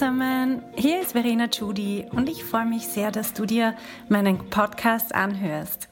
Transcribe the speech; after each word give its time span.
Zusammen, 0.00 0.62
hier 0.76 1.02
ist 1.02 1.12
Verena 1.12 1.46
Judy 1.52 2.06
und 2.10 2.30
ich 2.30 2.42
freue 2.42 2.64
mich 2.64 2.88
sehr, 2.88 3.10
dass 3.10 3.34
du 3.34 3.44
dir 3.44 3.74
meinen 4.08 4.48
Podcast 4.48 5.14
anhörst. 5.14 5.90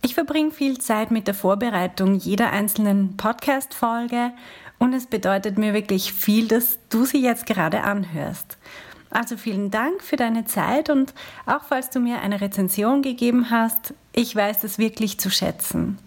Ich 0.00 0.14
verbringe 0.14 0.52
viel 0.52 0.78
Zeit 0.78 1.10
mit 1.10 1.26
der 1.26 1.34
Vorbereitung 1.34 2.14
jeder 2.14 2.50
einzelnen 2.50 3.18
Podcast-Folge 3.18 4.32
und 4.78 4.94
es 4.94 5.04
bedeutet 5.04 5.58
mir 5.58 5.74
wirklich 5.74 6.14
viel, 6.14 6.48
dass 6.48 6.78
du 6.88 7.04
sie 7.04 7.22
jetzt 7.22 7.44
gerade 7.44 7.82
anhörst. 7.82 8.56
Also 9.10 9.36
vielen 9.36 9.70
Dank 9.70 10.02
für 10.02 10.16
deine 10.16 10.46
Zeit 10.46 10.88
und 10.88 11.12
auch 11.44 11.64
falls 11.64 11.90
du 11.90 12.00
mir 12.00 12.22
eine 12.22 12.40
Rezension 12.40 13.02
gegeben 13.02 13.50
hast, 13.50 13.92
ich 14.14 14.34
weiß 14.34 14.60
das 14.60 14.78
wirklich 14.78 15.20
zu 15.20 15.30
schätzen. 15.30 15.98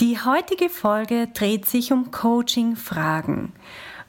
Die 0.00 0.18
heutige 0.18 0.70
Folge 0.70 1.28
dreht 1.34 1.66
sich 1.66 1.92
um 1.92 2.10
Coaching-Fragen. 2.10 3.52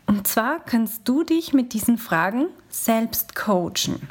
Und 0.05 0.27
zwar 0.27 0.59
kannst 0.59 1.07
du 1.07 1.23
dich 1.23 1.53
mit 1.53 1.73
diesen 1.73 1.97
Fragen 1.97 2.47
selbst 2.69 3.35
coachen. 3.35 4.09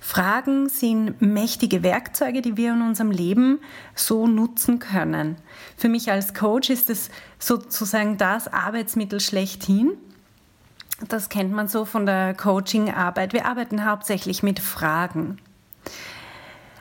Fragen 0.00 0.68
sind 0.68 1.20
mächtige 1.20 1.82
Werkzeuge, 1.82 2.40
die 2.40 2.56
wir 2.56 2.74
in 2.74 2.82
unserem 2.82 3.10
Leben 3.10 3.58
so 3.96 4.28
nutzen 4.28 4.78
können. 4.78 5.36
Für 5.76 5.88
mich 5.88 6.12
als 6.12 6.32
Coach 6.32 6.70
ist 6.70 6.90
es 6.90 7.10
sozusagen 7.40 8.16
das 8.16 8.46
Arbeitsmittel 8.46 9.18
schlechthin. 9.18 9.92
Das 11.08 11.28
kennt 11.28 11.52
man 11.52 11.66
so 11.66 11.84
von 11.84 12.06
der 12.06 12.34
Coaching-Arbeit. 12.34 13.32
Wir 13.32 13.46
arbeiten 13.46 13.84
hauptsächlich 13.84 14.44
mit 14.44 14.60
Fragen. 14.60 15.38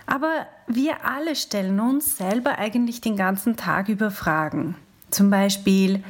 Aber 0.05 0.45
wir 0.67 1.05
alle 1.05 1.35
stellen 1.35 1.79
uns 1.79 2.17
selber 2.17 2.59
eigentlich 2.59 3.01
den 3.01 3.17
ganzen 3.17 3.55
Tag 3.55 3.89
über 3.89 4.11
Fragen. 4.11 4.75
Zum 5.09 5.29
Beispiel, 5.29 6.03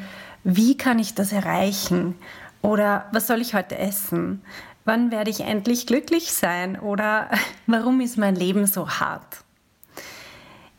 wie 0.45 0.77
kann 0.77 0.99
ich 0.99 1.15
das 1.15 1.33
erreichen? 1.33 2.15
Oder 2.61 3.07
was 3.11 3.27
soll 3.27 3.41
ich 3.41 3.55
heute 3.55 3.77
essen? 3.77 4.41
Wann 4.85 5.09
werde 5.09 5.31
ich 5.31 5.41
endlich 5.41 5.87
glücklich 5.87 6.31
sein? 6.31 6.79
Oder 6.79 7.29
warum 7.67 7.99
ist 7.99 8.17
mein 8.17 8.35
Leben 8.35 8.67
so 8.67 8.87
hart? 8.87 9.43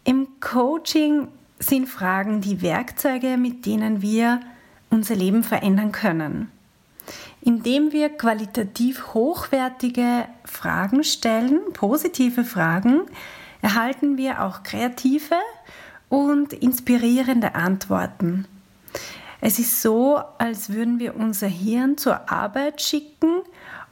Im 0.04 0.28
Coaching 0.40 1.26
sind 1.58 1.88
Fragen 1.88 2.40
die 2.40 2.62
Werkzeuge, 2.62 3.36
mit 3.36 3.66
denen 3.66 4.02
wir 4.02 4.40
unser 4.88 5.16
Leben 5.16 5.42
verändern 5.42 5.90
können. 5.90 6.48
Indem 7.40 7.90
wir 7.90 8.10
qualitativ 8.10 9.14
hochwertige 9.14 10.26
Fragen 10.44 11.02
stellen, 11.02 11.60
positive 11.72 12.44
Fragen, 12.44 13.02
erhalten 13.62 14.16
wir 14.16 14.44
auch 14.44 14.62
kreative 14.62 15.36
und 16.08 16.52
inspirierende 16.52 17.56
Antworten. 17.56 18.46
Es 19.40 19.58
ist 19.58 19.82
so, 19.82 20.20
als 20.38 20.70
würden 20.70 20.98
wir 20.98 21.16
unser 21.16 21.46
Hirn 21.46 21.98
zur 21.98 22.30
Arbeit 22.30 22.80
schicken 22.80 23.42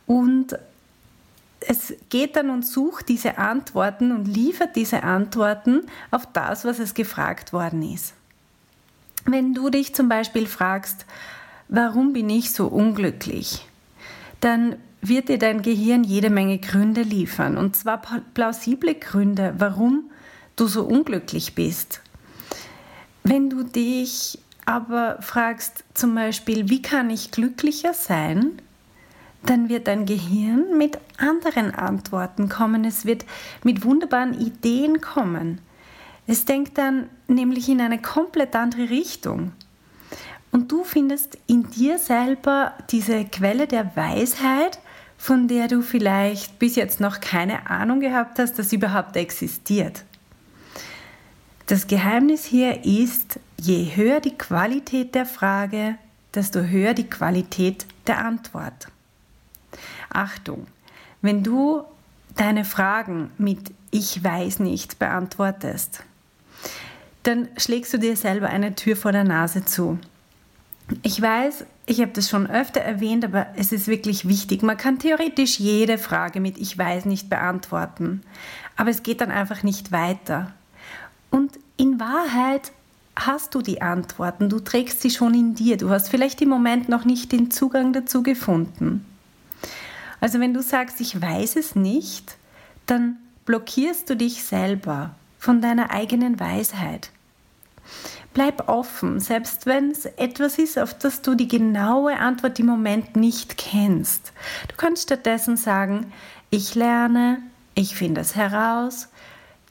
und 0.06 0.58
es 1.66 1.94
geht 2.10 2.36
dann 2.36 2.50
und 2.50 2.66
sucht 2.66 3.08
diese 3.08 3.38
Antworten 3.38 4.12
und 4.12 4.26
liefert 4.26 4.76
diese 4.76 5.02
Antworten 5.02 5.82
auf 6.10 6.26
das, 6.32 6.64
was 6.64 6.78
es 6.78 6.94
gefragt 6.94 7.52
worden 7.52 7.82
ist. 7.82 8.14
Wenn 9.24 9.54
du 9.54 9.70
dich 9.70 9.94
zum 9.94 10.08
Beispiel 10.08 10.46
fragst, 10.46 11.06
warum 11.68 12.12
bin 12.12 12.28
ich 12.28 12.52
so 12.52 12.66
unglücklich, 12.66 13.66
dann 14.40 14.76
wird 15.00 15.28
dir 15.28 15.38
dein 15.38 15.62
Gehirn 15.62 16.04
jede 16.04 16.30
Menge 16.30 16.58
Gründe 16.58 17.02
liefern. 17.02 17.56
Und 17.56 17.76
zwar 17.76 18.02
plausible 18.34 18.94
Gründe, 18.94 19.54
warum 19.58 20.10
du 20.56 20.66
so 20.66 20.84
unglücklich 20.84 21.54
bist. 21.54 22.00
Wenn 23.22 23.48
du 23.48 23.62
dich 23.62 24.38
aber 24.66 25.20
fragst 25.20 25.84
zum 25.94 26.14
Beispiel, 26.14 26.68
wie 26.68 26.82
kann 26.82 27.10
ich 27.10 27.30
glücklicher 27.30 27.94
sein, 27.94 28.60
dann 29.44 29.68
wird 29.68 29.88
dein 29.88 30.06
Gehirn 30.06 30.78
mit 30.78 30.98
anderen 31.18 31.74
Antworten 31.74 32.48
kommen. 32.48 32.84
Es 32.84 33.04
wird 33.04 33.24
mit 33.62 33.84
wunderbaren 33.84 34.40
Ideen 34.40 35.00
kommen. 35.00 35.60
Es 36.26 36.46
denkt 36.46 36.78
dann 36.78 37.10
nämlich 37.28 37.68
in 37.68 37.80
eine 37.80 38.00
komplett 38.00 38.56
andere 38.56 38.88
Richtung. 38.88 39.52
Und 40.50 40.72
du 40.72 40.84
findest 40.84 41.36
in 41.46 41.68
dir 41.70 41.98
selber 41.98 42.72
diese 42.90 43.24
Quelle 43.24 43.66
der 43.66 43.96
Weisheit, 43.96 44.78
von 45.18 45.48
der 45.48 45.68
du 45.68 45.82
vielleicht 45.82 46.58
bis 46.58 46.76
jetzt 46.76 47.00
noch 47.00 47.20
keine 47.20 47.68
Ahnung 47.68 48.00
gehabt 48.00 48.38
hast, 48.38 48.58
dass 48.58 48.70
sie 48.70 48.76
überhaupt 48.76 49.16
existiert. 49.16 50.04
Das 51.66 51.86
Geheimnis 51.86 52.44
hier 52.44 52.84
ist, 52.84 53.40
je 53.60 53.96
höher 53.96 54.20
die 54.20 54.36
Qualität 54.36 55.14
der 55.14 55.26
Frage, 55.26 55.96
desto 56.34 56.60
höher 56.60 56.94
die 56.94 57.08
Qualität 57.08 57.86
der 58.06 58.18
Antwort. 58.24 58.88
Achtung, 60.10 60.66
wenn 61.22 61.42
du 61.42 61.84
deine 62.36 62.64
Fragen 62.64 63.30
mit 63.38 63.72
Ich 63.90 64.22
weiß 64.22 64.58
nicht 64.58 64.98
beantwortest, 64.98 66.02
dann 67.22 67.48
schlägst 67.56 67.92
du 67.94 67.98
dir 67.98 68.16
selber 68.16 68.48
eine 68.48 68.74
Tür 68.74 68.96
vor 68.96 69.12
der 69.12 69.24
Nase 69.24 69.64
zu. 69.64 69.98
Ich 71.02 71.20
weiß, 71.20 71.64
ich 71.86 72.00
habe 72.00 72.12
das 72.12 72.28
schon 72.28 72.48
öfter 72.48 72.80
erwähnt, 72.80 73.24
aber 73.24 73.46
es 73.56 73.72
ist 73.72 73.86
wirklich 73.88 74.28
wichtig. 74.28 74.62
Man 74.62 74.76
kann 74.76 74.98
theoretisch 74.98 75.58
jede 75.58 75.96
Frage 75.96 76.40
mit 76.40 76.58
Ich 76.58 76.76
weiß 76.76 77.06
nicht 77.06 77.30
beantworten, 77.30 78.22
aber 78.76 78.90
es 78.90 79.02
geht 79.02 79.20
dann 79.20 79.30
einfach 79.30 79.62
nicht 79.62 79.92
weiter. 79.92 80.52
Und 81.30 81.52
in 81.76 81.98
Wahrheit 81.98 82.72
hast 83.16 83.54
du 83.54 83.62
die 83.62 83.82
Antworten, 83.82 84.48
du 84.48 84.60
trägst 84.60 85.00
sie 85.00 85.10
schon 85.10 85.34
in 85.34 85.54
dir, 85.54 85.76
du 85.76 85.90
hast 85.90 86.08
vielleicht 86.08 86.40
im 86.42 86.48
Moment 86.48 86.88
noch 86.88 87.04
nicht 87.04 87.32
den 87.32 87.50
Zugang 87.50 87.92
dazu 87.92 88.22
gefunden. 88.22 89.04
Also 90.20 90.40
wenn 90.40 90.54
du 90.54 90.62
sagst, 90.62 91.00
ich 91.00 91.20
weiß 91.20 91.56
es 91.56 91.76
nicht, 91.76 92.36
dann 92.86 93.16
blockierst 93.44 94.08
du 94.08 94.16
dich 94.16 94.42
selber 94.42 95.14
von 95.38 95.60
deiner 95.60 95.90
eigenen 95.90 96.40
Weisheit. 96.40 97.10
Bleib 98.32 98.68
offen, 98.68 99.20
selbst 99.20 99.66
wenn 99.66 99.90
es 99.90 100.06
etwas 100.06 100.58
ist, 100.58 100.78
auf 100.78 100.96
das 100.98 101.22
du 101.22 101.34
die 101.34 101.46
genaue 101.46 102.18
Antwort 102.18 102.58
im 102.58 102.66
Moment 102.66 103.14
nicht 103.14 103.56
kennst. 103.56 104.32
Du 104.68 104.74
kannst 104.76 105.04
stattdessen 105.04 105.56
sagen, 105.56 106.12
ich 106.50 106.74
lerne, 106.74 107.42
ich 107.74 107.94
finde 107.94 108.22
es 108.22 108.34
heraus, 108.34 109.08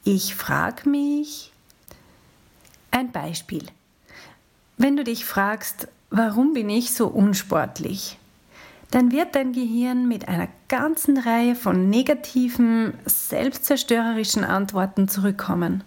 ich 0.04 0.34
frage 0.34 0.88
mich, 0.88 1.52
ein 2.94 3.12
Beispiel. 3.12 3.64
Wenn 4.76 4.96
du 4.96 5.04
dich 5.04 5.24
fragst, 5.24 5.88
warum 6.10 6.54
bin 6.54 6.70
ich 6.70 6.92
so 6.92 7.08
unsportlich, 7.08 8.18
dann 8.90 9.10
wird 9.10 9.34
dein 9.34 9.52
Gehirn 9.52 10.06
mit 10.06 10.28
einer 10.28 10.48
ganzen 10.68 11.18
Reihe 11.18 11.56
von 11.56 11.90
negativen, 11.90 12.94
selbstzerstörerischen 13.06 14.44
Antworten 14.44 15.08
zurückkommen. 15.08 15.82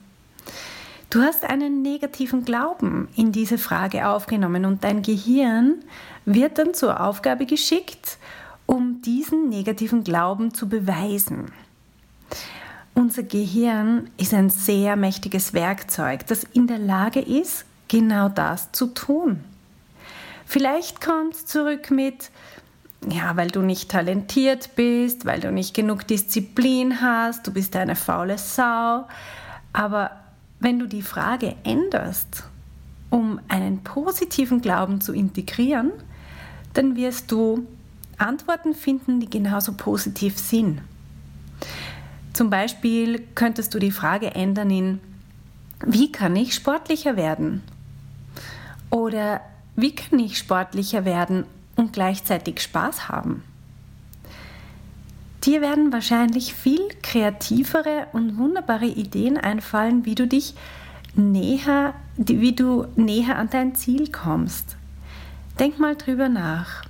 Du 1.10 1.22
hast 1.22 1.46
einen 1.46 1.82
negativen 1.82 2.44
Glauben 2.44 3.08
in 3.16 3.32
diese 3.32 3.58
Frage 3.58 4.10
aufgenommen 4.10 4.66
und 4.66 4.84
dein 4.84 5.02
Gehirn 5.02 5.76
wird 6.26 6.58
dann 6.58 6.74
zur 6.74 7.00
Aufgabe 7.00 7.46
geschickt, 7.46 8.18
um 8.66 9.02
diesen 9.02 9.48
negativen 9.48 10.04
Glauben 10.04 10.54
zu 10.54 10.68
beweisen. 10.68 11.54
Unser 12.98 13.22
Gehirn 13.22 14.10
ist 14.18 14.34
ein 14.34 14.50
sehr 14.50 14.96
mächtiges 14.96 15.54
Werkzeug, 15.54 16.26
das 16.26 16.44
in 16.44 16.66
der 16.66 16.80
Lage 16.80 17.20
ist, 17.20 17.64
genau 17.88 18.28
das 18.28 18.72
zu 18.72 18.88
tun. 18.88 19.44
Vielleicht 20.48 21.00
kommt 21.00 21.36
es 21.36 21.46
zurück 21.46 21.92
mit, 21.92 22.32
ja, 23.08 23.38
weil 23.38 23.50
du 23.50 23.62
nicht 23.62 23.92
talentiert 23.92 24.72
bist, 24.76 25.28
weil 25.28 25.40
du 25.40 25.52
nicht 25.52 25.76
genug 25.76 26.08
Disziplin 26.08 27.00
hast, 27.00 27.46
du 27.46 27.54
bist 27.54 27.76
eine 27.76 27.96
faule 27.96 28.40
Sau. 28.40 29.06
Aber 29.74 30.10
wenn 30.60 30.80
du 30.80 30.88
die 30.88 31.04
Frage 31.04 31.56
änderst, 31.64 32.46
um 33.12 33.40
einen 33.48 33.84
positiven 33.84 34.60
Glauben 34.60 35.02
zu 35.02 35.14
integrieren, 35.14 35.92
dann 36.74 36.96
wirst 36.96 37.32
du 37.32 37.68
Antworten 38.18 38.74
finden, 38.74 39.20
die 39.20 39.30
genauso 39.30 39.74
positiv 39.74 40.40
sind. 40.40 40.82
Zum 42.38 42.52
Beispiel 42.52 43.20
könntest 43.34 43.74
du 43.74 43.80
die 43.80 43.90
Frage 43.90 44.36
ändern 44.36 44.70
in, 44.70 45.00
wie 45.84 46.12
kann 46.12 46.36
ich 46.36 46.54
sportlicher 46.54 47.16
werden? 47.18 47.64
Oder 48.92 49.42
wie 49.76 49.96
kann 49.96 50.20
ich 50.20 50.38
sportlicher 50.38 51.04
werden 51.04 51.46
und 51.78 51.94
gleichzeitig 51.94 52.62
Spaß 52.62 53.10
haben? 53.10 53.42
Dir 55.46 55.62
werden 55.62 55.92
wahrscheinlich 55.92 56.54
viel 56.54 56.88
kreativere 57.02 58.06
und 58.14 58.38
wunderbare 58.38 58.86
Ideen 58.86 59.40
einfallen, 59.40 60.06
wie 60.06 60.14
du 60.14 60.28
dich 60.28 60.54
näher, 61.16 61.96
wie 62.18 62.54
du 62.54 62.86
näher 62.96 63.40
an 63.40 63.50
dein 63.50 63.74
Ziel 63.74 64.12
kommst. 64.12 64.76
Denk 65.58 65.80
mal 65.80 65.96
drüber 65.96 66.30
nach. 66.30 66.87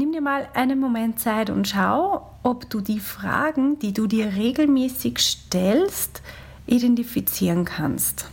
Nimm 0.00 0.12
dir 0.12 0.22
mal 0.22 0.48
einen 0.54 0.80
Moment 0.80 1.20
Zeit 1.20 1.50
und 1.50 1.68
schau, 1.68 2.26
ob 2.42 2.70
du 2.70 2.80
die 2.80 3.00
Fragen, 3.00 3.78
die 3.80 3.92
du 3.92 4.06
dir 4.06 4.32
regelmäßig 4.34 5.18
stellst, 5.18 6.22
identifizieren 6.66 7.66
kannst. 7.66 8.26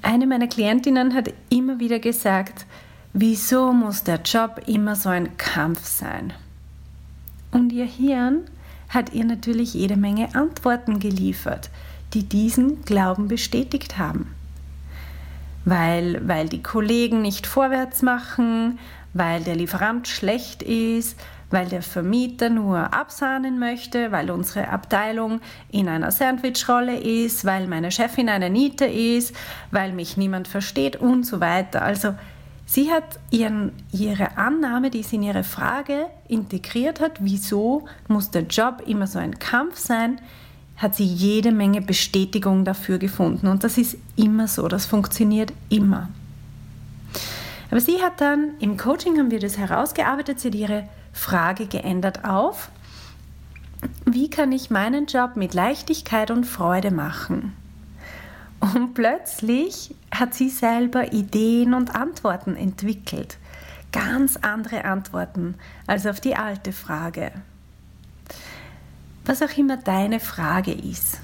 Eine 0.00 0.28
meiner 0.28 0.46
Klientinnen 0.46 1.12
hat 1.12 1.34
immer 1.50 1.80
wieder 1.80 1.98
gesagt, 1.98 2.66
wieso 3.12 3.72
muss 3.72 4.04
der 4.04 4.20
Job 4.20 4.60
immer 4.68 4.94
so 4.94 5.08
ein 5.08 5.36
Kampf 5.38 5.84
sein? 5.84 6.32
Und 7.50 7.72
ihr 7.72 7.86
Hirn 7.86 8.42
hat 8.90 9.12
ihr 9.12 9.24
natürlich 9.24 9.74
jede 9.74 9.96
Menge 9.96 10.36
Antworten 10.36 11.00
geliefert, 11.00 11.68
die 12.14 12.22
diesen 12.22 12.84
Glauben 12.84 13.26
bestätigt 13.26 13.98
haben. 13.98 14.32
Weil, 15.64 16.26
weil 16.28 16.48
die 16.48 16.62
Kollegen 16.62 17.22
nicht 17.22 17.48
vorwärts 17.48 18.02
machen, 18.02 18.78
weil 19.14 19.42
der 19.42 19.56
Lieferant 19.56 20.08
schlecht 20.08 20.62
ist, 20.62 21.18
weil 21.50 21.66
der 21.66 21.82
Vermieter 21.82 22.50
nur 22.50 22.92
absahnen 22.94 23.58
möchte, 23.58 24.12
weil 24.12 24.30
unsere 24.30 24.68
Abteilung 24.68 25.40
in 25.70 25.88
einer 25.88 26.10
Sandwichrolle 26.10 26.98
ist, 26.98 27.44
weil 27.44 27.66
meine 27.66 27.90
Chefin 27.90 28.28
eine 28.28 28.50
Niete 28.50 28.84
ist, 28.84 29.34
weil 29.70 29.92
mich 29.92 30.16
niemand 30.16 30.48
versteht 30.48 30.96
und 30.96 31.24
so 31.24 31.40
weiter. 31.40 31.82
Also 31.82 32.14
sie 32.66 32.90
hat 32.90 33.18
ihren, 33.30 33.72
ihre 33.92 34.36
Annahme, 34.36 34.90
die 34.90 35.02
sie 35.02 35.16
in 35.16 35.22
ihre 35.22 35.44
Frage 35.44 36.06
integriert 36.28 37.00
hat, 37.00 37.12
wieso 37.20 37.86
muss 38.08 38.30
der 38.30 38.42
Job 38.42 38.82
immer 38.86 39.06
so 39.06 39.18
ein 39.18 39.38
Kampf 39.38 39.78
sein, 39.78 40.20
hat 40.76 40.94
sie 40.94 41.06
jede 41.06 41.50
Menge 41.50 41.80
Bestätigung 41.80 42.64
dafür 42.64 42.98
gefunden. 42.98 43.48
Und 43.48 43.64
das 43.64 43.78
ist 43.78 43.96
immer 44.16 44.46
so, 44.46 44.68
das 44.68 44.86
funktioniert 44.86 45.52
immer. 45.70 46.08
Aber 47.70 47.80
sie 47.80 48.02
hat 48.02 48.20
dann, 48.20 48.52
im 48.60 48.76
Coaching 48.76 49.18
haben 49.18 49.30
wir 49.30 49.40
das 49.40 49.58
herausgearbeitet, 49.58 50.40
sie 50.40 50.48
hat 50.48 50.54
ihre 50.54 50.88
Frage 51.12 51.66
geändert 51.66 52.24
auf, 52.24 52.70
wie 54.04 54.30
kann 54.30 54.52
ich 54.52 54.70
meinen 54.70 55.06
Job 55.06 55.36
mit 55.36 55.54
Leichtigkeit 55.54 56.30
und 56.30 56.44
Freude 56.44 56.90
machen? 56.90 57.54
Und 58.60 58.94
plötzlich 58.94 59.94
hat 60.10 60.34
sie 60.34 60.48
selber 60.48 61.12
Ideen 61.12 61.74
und 61.74 61.94
Antworten 61.94 62.56
entwickelt. 62.56 63.38
Ganz 63.92 64.36
andere 64.36 64.84
Antworten 64.84 65.54
als 65.86 66.06
auf 66.06 66.20
die 66.20 66.34
alte 66.34 66.72
Frage. 66.72 67.32
Was 69.24 69.42
auch 69.42 69.56
immer 69.56 69.76
deine 69.76 70.20
Frage 70.20 70.72
ist, 70.72 71.20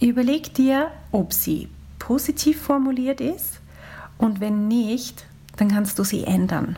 überleg 0.00 0.54
dir, 0.54 0.90
ob 1.10 1.32
sie 1.32 1.68
positiv 1.98 2.60
formuliert 2.60 3.20
ist 3.20 3.60
und 4.18 4.40
wenn 4.40 4.68
nicht, 4.68 5.24
dann 5.58 5.68
kannst 5.68 5.98
du 5.98 6.04
sie 6.04 6.24
ändern. 6.24 6.76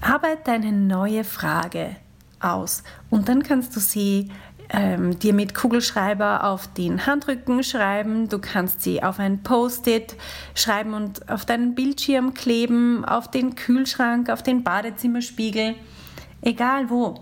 Arbeite 0.00 0.50
eine 0.52 0.72
neue 0.72 1.24
Frage 1.24 1.96
aus 2.40 2.82
und 3.08 3.28
dann 3.28 3.42
kannst 3.42 3.74
du 3.76 3.80
sie 3.80 4.30
ähm, 4.68 5.18
dir 5.18 5.32
mit 5.32 5.54
Kugelschreiber 5.54 6.44
auf 6.44 6.66
den 6.72 7.06
Handrücken 7.06 7.62
schreiben, 7.62 8.28
du 8.28 8.38
kannst 8.38 8.82
sie 8.82 9.02
auf 9.02 9.18
ein 9.18 9.42
Post-it 9.42 10.16
schreiben 10.54 10.94
und 10.94 11.28
auf 11.28 11.44
deinen 11.44 11.74
Bildschirm 11.74 12.34
kleben, 12.34 13.04
auf 13.04 13.30
den 13.30 13.54
Kühlschrank, 13.54 14.28
auf 14.28 14.42
den 14.42 14.64
Badezimmerspiegel, 14.64 15.76
egal 16.40 16.90
wo. 16.90 17.20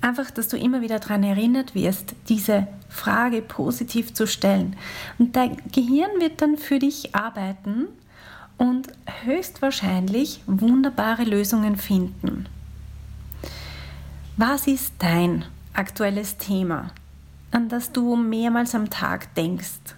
Einfach, 0.00 0.30
dass 0.30 0.48
du 0.48 0.58
immer 0.58 0.82
wieder 0.82 0.98
daran 0.98 1.22
erinnert 1.22 1.74
wirst, 1.74 2.14
diese 2.28 2.66
Frage 2.88 3.40
positiv 3.40 4.12
zu 4.14 4.26
stellen. 4.26 4.76
Und 5.18 5.36
dein 5.36 5.56
Gehirn 5.72 6.10
wird 6.20 6.42
dann 6.42 6.56
für 6.56 6.78
dich 6.78 7.14
arbeiten 7.14 7.88
und 8.58 8.88
höchstwahrscheinlich 9.24 10.42
wunderbare 10.46 11.24
Lösungen 11.24 11.76
finden. 11.76 12.46
Was 14.36 14.66
ist 14.66 14.92
dein 14.98 15.44
aktuelles 15.72 16.36
Thema, 16.36 16.90
an 17.50 17.68
das 17.68 17.92
du 17.92 18.16
mehrmals 18.16 18.74
am 18.74 18.90
Tag 18.90 19.34
denkst? 19.34 19.94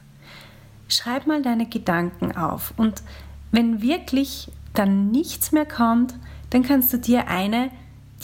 Schreib 0.89 1.27
mal 1.27 1.43
deine 1.43 1.67
Gedanken 1.67 2.37
auf 2.37 2.73
und 2.77 3.03
wenn 3.51 3.83
wirklich 3.83 4.51
dann 4.75 5.11
nichts 5.11 5.53
mehr 5.53 5.67
kommt, 5.67 6.15
dann 6.51 6.63
kannst 6.63 6.93
du 6.93 6.99
dir 6.99 7.29
eine 7.29 7.71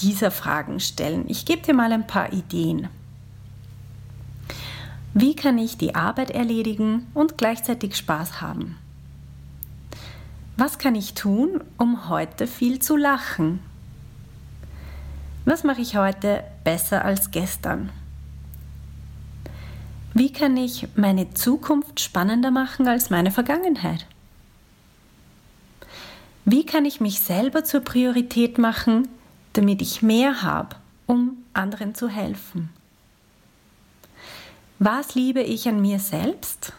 dieser 0.00 0.30
Fragen 0.30 0.80
stellen. 0.80 1.24
Ich 1.28 1.46
gebe 1.46 1.62
dir 1.62 1.74
mal 1.74 1.92
ein 1.92 2.06
paar 2.06 2.32
Ideen. 2.32 2.88
Wie 5.14 5.34
kann 5.34 5.58
ich 5.58 5.78
die 5.78 5.94
Arbeit 5.94 6.30
erledigen 6.30 7.06
und 7.14 7.38
gleichzeitig 7.38 7.96
Spaß 7.96 8.40
haben? 8.40 8.76
Was 10.58 10.78
kann 10.78 10.94
ich 10.94 11.12
tun, 11.12 11.60
um 11.76 12.08
heute 12.08 12.46
viel 12.46 12.78
zu 12.78 12.96
lachen? 12.96 13.60
Was 15.44 15.64
mache 15.64 15.82
ich 15.82 15.96
heute 15.96 16.44
besser 16.64 17.04
als 17.04 17.30
gestern? 17.30 17.90
Wie 20.14 20.32
kann 20.32 20.56
ich 20.56 20.88
meine 20.96 21.34
Zukunft 21.34 22.00
spannender 22.00 22.50
machen 22.50 22.88
als 22.88 23.10
meine 23.10 23.30
Vergangenheit? 23.30 24.06
Wie 26.46 26.64
kann 26.64 26.86
ich 26.86 27.02
mich 27.02 27.20
selber 27.20 27.64
zur 27.64 27.80
Priorität 27.80 28.56
machen, 28.56 29.08
damit 29.52 29.82
ich 29.82 30.00
mehr 30.00 30.42
habe, 30.42 30.76
um 31.04 31.36
anderen 31.52 31.94
zu 31.94 32.08
helfen? 32.08 32.70
Was 34.78 35.14
liebe 35.14 35.42
ich 35.42 35.68
an 35.68 35.82
mir 35.82 35.98
selbst? 35.98 36.72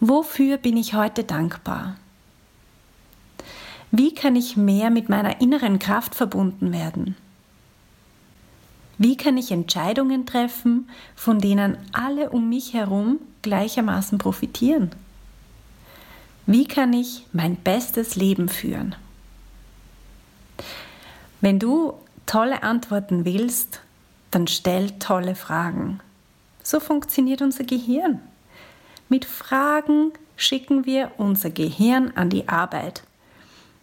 Wofür 0.00 0.58
bin 0.58 0.76
ich 0.76 0.92
heute 0.92 1.24
dankbar? 1.24 1.96
Wie 3.94 4.14
kann 4.14 4.36
ich 4.36 4.56
mehr 4.56 4.88
mit 4.88 5.10
meiner 5.10 5.42
inneren 5.42 5.78
Kraft 5.78 6.14
verbunden 6.14 6.72
werden? 6.72 7.14
Wie 8.96 9.18
kann 9.18 9.36
ich 9.36 9.52
Entscheidungen 9.52 10.24
treffen, 10.24 10.88
von 11.14 11.40
denen 11.40 11.76
alle 11.92 12.30
um 12.30 12.48
mich 12.48 12.72
herum 12.72 13.18
gleichermaßen 13.42 14.16
profitieren? 14.16 14.92
Wie 16.46 16.66
kann 16.66 16.94
ich 16.94 17.26
mein 17.34 17.56
bestes 17.56 18.16
Leben 18.16 18.48
führen? 18.48 18.94
Wenn 21.42 21.58
du 21.58 21.92
tolle 22.24 22.62
Antworten 22.62 23.26
willst, 23.26 23.80
dann 24.30 24.46
stell 24.46 24.92
tolle 25.00 25.34
Fragen. 25.34 26.00
So 26.62 26.80
funktioniert 26.80 27.42
unser 27.42 27.64
Gehirn. 27.64 28.20
Mit 29.10 29.26
Fragen 29.26 30.12
schicken 30.36 30.86
wir 30.86 31.12
unser 31.18 31.50
Gehirn 31.50 32.12
an 32.16 32.30
die 32.30 32.48
Arbeit. 32.48 33.02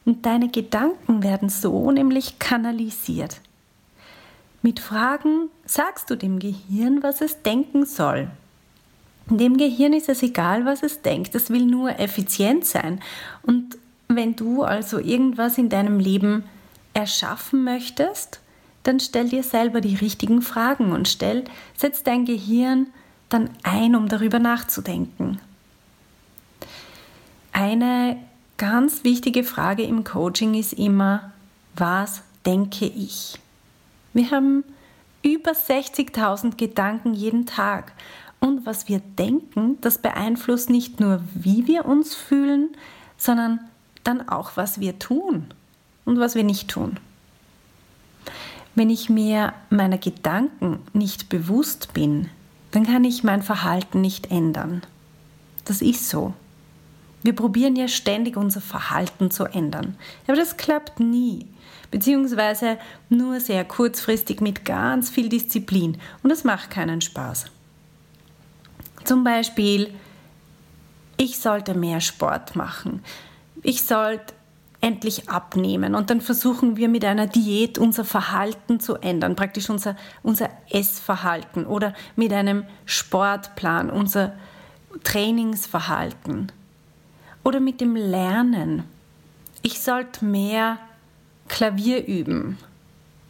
Und 0.10 0.26
deine 0.26 0.50
Gedanken 0.50 1.22
werden 1.22 1.50
so 1.50 1.92
nämlich 1.92 2.40
kanalisiert. 2.40 3.42
Mit 4.64 4.80
Fragen 4.80 5.50
sagst 5.66 6.10
du 6.10 6.16
dem 6.16 6.40
Gehirn, 6.40 7.04
was 7.04 7.22
es 7.22 7.44
denken 7.44 7.86
soll. 7.86 8.32
Dem 9.28 9.58
Gehirn 9.58 9.94
ist 9.94 10.10
es 10.10 10.24
egal, 10.24 10.66
was 10.66 10.82
es 10.82 11.04
denkt, 11.04 11.36
es 11.36 11.52
will 11.52 11.64
nur 11.64 12.00
effizient 12.00 12.66
sein. 12.66 13.02
Und 13.44 13.78
wenn 14.08 14.36
du 14.36 14.64
also 14.64 14.98
irgendwas 14.98 15.60
in 15.60 15.70
deinem 15.70 16.00
Leben 16.00 16.44
erschaffen 16.96 17.64
möchtest, 17.64 18.40
dann 18.82 19.00
stell 19.00 19.30
dir 19.30 19.44
selber 19.44 19.80
die 19.80 19.94
richtigen 19.94 20.42
Fragen 20.42 20.92
und 20.92 21.08
stell, 21.08 21.44
setz 21.78 22.02
dein 22.02 22.26
Gehirn 22.26 22.88
dann 23.30 23.52
ein, 23.62 23.96
um 23.96 24.08
darüber 24.08 24.40
nachzudenken. 24.40 25.40
Eine 27.54 28.18
ganz 28.60 29.04
wichtige 29.04 29.44
Frage 29.44 29.84
im 29.84 30.04
Coaching 30.04 30.54
ist 30.54 30.74
immer, 30.74 31.32
was 31.76 32.22
denke 32.46 32.86
ich? 32.86 33.40
Wir 34.14 34.30
haben 34.30 34.64
über 35.24 35.52
60.000 35.52 36.58
Gedanken 36.58 37.14
jeden 37.14 37.48
Tag. 37.48 37.94
Und 38.40 38.66
was 38.66 38.88
wir 38.88 39.00
denken, 39.00 39.78
das 39.82 39.98
beeinflusst 39.98 40.70
nicht 40.70 41.00
nur, 41.00 41.22
wie 41.34 41.68
wir 41.68 41.86
uns 41.86 42.16
fühlen, 42.16 42.70
sondern 43.18 43.60
dann 44.04 44.30
auch, 44.30 44.52
was 44.56 44.80
wir 44.80 45.00
tun 45.00 45.48
und 46.06 46.20
was 46.20 46.36
wir 46.36 46.44
nicht 46.44 46.70
tun. 46.70 46.98
Wenn 48.76 48.90
ich 48.90 49.10
mir 49.10 49.54
meiner 49.70 49.98
Gedanken 49.98 50.80
nicht 50.94 51.30
bewusst 51.30 51.94
bin, 51.94 52.30
dann 52.72 52.86
kann 52.86 53.04
ich 53.04 53.24
mein 53.24 53.42
Verhalten 53.42 54.02
nicht 54.02 54.32
ändern. 54.32 54.84
Das 55.66 55.82
ist 55.82 56.10
so. 56.10 56.34
Wir 57.22 57.36
probieren 57.36 57.76
ja 57.76 57.88
ständig 57.88 58.38
unser 58.38 58.62
Verhalten 58.62 59.30
zu 59.32 59.46
ändern. 59.46 59.98
Aber 60.28 60.38
das 60.38 60.58
klappt 60.58 61.00
nie. 61.00 61.48
Beziehungsweise 61.92 62.78
nur 63.10 63.40
sehr 63.40 63.66
kurzfristig 63.66 64.42
mit 64.42 64.64
ganz 64.64 65.10
viel 65.10 65.28
Disziplin. 65.28 65.98
Und 66.24 66.30
das 66.30 66.44
macht 66.44 66.70
keinen 66.70 67.02
Spaß. 67.02 67.46
Zum 69.04 69.24
Beispiel, 69.24 69.94
ich 71.18 71.40
sollte 71.40 71.74
mehr 71.74 72.00
Sport 72.00 72.56
machen. 72.56 73.04
Ich 73.64 73.84
sollte 73.84 74.34
endlich 74.82 75.30
abnehmen. 75.30 75.96
Und 75.96 76.10
dann 76.10 76.22
versuchen 76.22 76.78
wir 76.78 76.88
mit 76.88 77.04
einer 77.04 77.28
Diät 77.28 77.78
unser 77.78 78.06
Verhalten 78.06 78.80
zu 78.80 78.96
ändern, 78.96 79.36
praktisch 79.36 79.70
unser, 79.70 79.98
unser 80.24 80.50
Essverhalten 80.70 81.66
oder 81.66 81.94
mit 82.16 82.32
einem 82.32 82.64
Sportplan 82.86 83.90
unser 83.90 84.34
Trainingsverhalten 85.04 86.52
oder 87.44 87.60
mit 87.60 87.82
dem 87.82 87.96
Lernen. 87.96 88.84
Ich 89.62 89.82
sollte 89.82 90.26
mehr 90.26 90.78
Klavier 91.48 92.06
üben. 92.06 92.58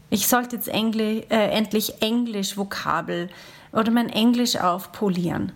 Ich 0.10 0.28
sollte 0.28 0.56
jetzt 0.56 0.68
Engl 0.68 1.24
äh, 1.30 1.50
endlich 1.52 2.02
Englisch-Vokabel 2.02 3.30
oder 3.72 3.92
mein 3.92 4.10
Englisch 4.10 4.58
aufpolieren. 4.58 5.52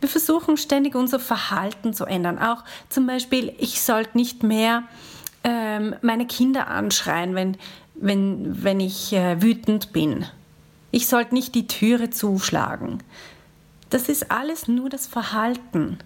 Wir 0.00 0.08
versuchen 0.08 0.56
ständig 0.56 0.94
unser 0.94 1.18
Verhalten 1.18 1.94
zu 1.94 2.04
ändern. 2.04 2.38
Auch 2.38 2.64
zum 2.88 3.06
Beispiel, 3.06 3.52
ich 3.58 3.80
sollte 3.80 4.16
nicht 4.16 4.42
mehr 4.42 4.84
ähm, 5.42 5.94
meine 6.02 6.26
Kinder 6.26 6.68
anschreien, 6.68 7.34
wenn, 7.34 7.56
wenn, 7.94 8.62
wenn 8.62 8.80
ich 8.80 9.12
äh, 9.12 9.40
wütend 9.40 9.92
bin. 9.92 10.26
Ich 10.90 11.06
sollte 11.08 11.34
nicht 11.34 11.54
die 11.54 11.66
Türe 11.66 12.10
zuschlagen. 12.10 13.02
Das 13.90 14.08
ist 14.08 14.30
alles 14.30 14.68
nur 14.68 14.88
das 14.90 15.06
Verhalten. 15.06 15.98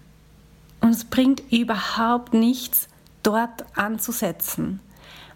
Und 0.81 0.89
es 0.89 1.05
bringt 1.05 1.41
überhaupt 1.51 2.33
nichts, 2.33 2.87
dort 3.23 3.65
anzusetzen. 3.75 4.79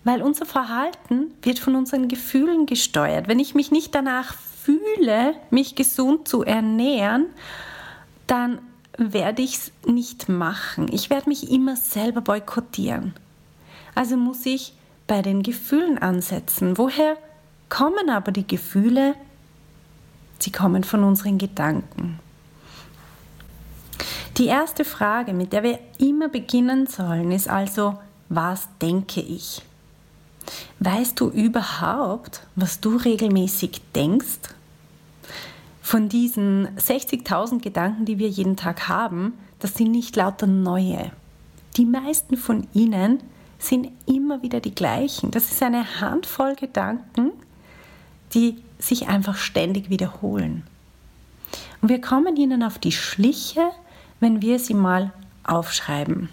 Weil 0.03 0.21
unser 0.21 0.45
Verhalten 0.45 1.33
wird 1.41 1.59
von 1.59 1.75
unseren 1.75 2.07
Gefühlen 2.07 2.65
gesteuert. 2.65 3.27
Wenn 3.27 3.39
ich 3.39 3.55
mich 3.55 3.71
nicht 3.71 3.95
danach 3.95 4.35
fühle, 4.35 5.35
mich 5.49 5.75
gesund 5.75 6.27
zu 6.27 6.43
ernähren, 6.43 7.27
dann 8.27 8.59
werde 8.97 9.41
ich 9.41 9.55
es 9.55 9.71
nicht 9.87 10.29
machen. 10.29 10.87
Ich 10.91 11.09
werde 11.09 11.29
mich 11.29 11.51
immer 11.51 11.75
selber 11.75 12.21
boykottieren. 12.21 13.13
Also 13.93 14.17
muss 14.17 14.45
ich 14.45 14.73
bei 15.07 15.21
den 15.21 15.43
Gefühlen 15.43 15.97
ansetzen. 15.97 16.77
Woher 16.77 17.17
kommen 17.69 18.09
aber 18.09 18.31
die 18.31 18.47
Gefühle? 18.47 19.15
Sie 20.39 20.51
kommen 20.51 20.83
von 20.83 21.03
unseren 21.03 21.37
Gedanken. 21.37 22.19
Die 24.37 24.47
erste 24.47 24.83
Frage, 24.83 25.33
mit 25.33 25.53
der 25.53 25.63
wir 25.63 25.79
immer 25.97 26.27
beginnen 26.27 26.87
sollen, 26.87 27.31
ist 27.31 27.47
also, 27.47 27.97
was 28.27 28.67
denke 28.81 29.21
ich? 29.21 29.61
Weißt 30.79 31.17
du 31.19 31.29
überhaupt, 31.29 32.45
was 32.55 32.81
du 32.81 32.97
regelmäßig 32.97 33.81
denkst? 33.95 34.39
Von 35.81 36.09
diesen 36.09 36.67
60.000 36.77 37.61
Gedanken, 37.61 38.03
die 38.05 38.19
wir 38.19 38.27
jeden 38.27 38.57
Tag 38.57 38.89
haben, 38.89 39.33
das 39.59 39.75
sind 39.75 39.91
nicht 39.91 40.17
lauter 40.17 40.47
neue. 40.47 41.11
Die 41.77 41.85
meisten 41.85 42.35
von 42.35 42.67
ihnen 42.73 43.23
sind 43.57 43.89
immer 44.05 44.41
wieder 44.41 44.59
die 44.59 44.75
gleichen. 44.75 45.31
Das 45.31 45.49
ist 45.49 45.63
eine 45.63 46.01
Handvoll 46.01 46.55
Gedanken, 46.55 47.31
die 48.33 48.61
sich 48.79 49.07
einfach 49.07 49.37
ständig 49.37 49.89
wiederholen. 49.89 50.63
Und 51.81 51.89
wir 51.89 52.01
kommen 52.01 52.35
ihnen 52.35 52.63
auf 52.63 52.79
die 52.79 52.91
Schliche, 52.91 53.61
wenn 54.19 54.41
wir 54.41 54.59
sie 54.59 54.73
mal 54.73 55.11
aufschreiben. 55.43 56.29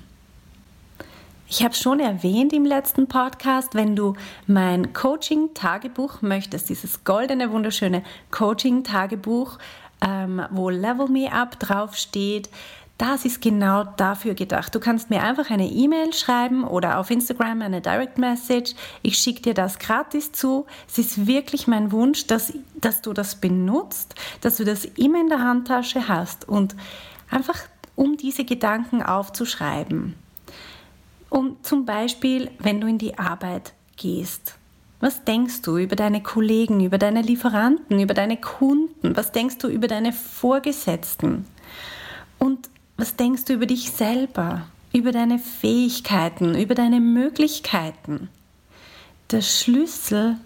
Ich 1.48 1.62
habe 1.62 1.74
schon 1.74 2.00
erwähnt 2.00 2.54
im 2.54 2.64
letzten 2.64 3.08
Podcast, 3.08 3.74
wenn 3.74 3.94
du 3.94 4.14
mein 4.46 4.94
Coaching-Tagebuch 4.94 6.22
möchtest, 6.22 6.70
dieses 6.70 7.04
goldene, 7.04 7.50
wunderschöne 7.50 8.02
Coaching-Tagebuch, 8.30 9.58
ähm, 10.00 10.42
wo 10.50 10.70
Level 10.70 11.08
Me 11.08 11.30
Up 11.30 11.60
draufsteht, 11.60 12.48
das 13.02 13.24
ist 13.24 13.42
genau 13.42 13.84
dafür 13.84 14.34
gedacht. 14.34 14.74
Du 14.74 14.80
kannst 14.80 15.10
mir 15.10 15.22
einfach 15.24 15.50
eine 15.50 15.66
E-Mail 15.66 16.12
schreiben 16.12 16.64
oder 16.64 16.98
auf 16.98 17.10
Instagram 17.10 17.60
eine 17.60 17.80
Direct 17.80 18.16
Message. 18.16 18.74
Ich 19.02 19.18
schicke 19.18 19.42
dir 19.42 19.54
das 19.54 19.78
gratis 19.78 20.30
zu. 20.32 20.66
Es 20.88 20.98
ist 20.98 21.26
wirklich 21.26 21.66
mein 21.66 21.90
Wunsch, 21.90 22.26
dass, 22.28 22.52
dass 22.76 23.02
du 23.02 23.12
das 23.12 23.34
benutzt, 23.34 24.14
dass 24.40 24.56
du 24.56 24.64
das 24.64 24.84
immer 24.84 25.20
in 25.20 25.28
der 25.28 25.40
Handtasche 25.40 26.06
hast 26.06 26.48
und 26.48 26.76
einfach 27.28 27.58
um 27.96 28.16
diese 28.16 28.44
Gedanken 28.44 29.02
aufzuschreiben. 29.02 30.14
Um 31.30 31.56
zum 31.62 31.84
Beispiel, 31.84 32.50
wenn 32.58 32.80
du 32.80 32.86
in 32.86 32.98
die 32.98 33.18
Arbeit 33.18 33.72
gehst. 33.96 34.56
Was 35.00 35.24
denkst 35.24 35.62
du 35.62 35.78
über 35.78 35.96
deine 35.96 36.22
Kollegen, 36.22 36.84
über 36.84 36.96
deine 36.96 37.22
Lieferanten, 37.22 38.00
über 38.00 38.14
deine 38.14 38.36
Kunden? 38.36 39.16
Was 39.16 39.32
denkst 39.32 39.58
du 39.58 39.68
über 39.68 39.88
deine 39.88 40.12
Vorgesetzten? 40.12 41.44
Und 42.38 42.68
was 42.96 43.16
denkst 43.16 43.46
du 43.46 43.54
über 43.54 43.66
dich 43.66 43.90
selber, 43.90 44.66
über 44.92 45.10
deine 45.10 45.38
Fähigkeiten, 45.38 46.54
über 46.54 46.74
deine 46.74 47.00
Möglichkeiten? 47.00 48.28
Der 49.32 49.40
Schlüssel, 49.40 50.36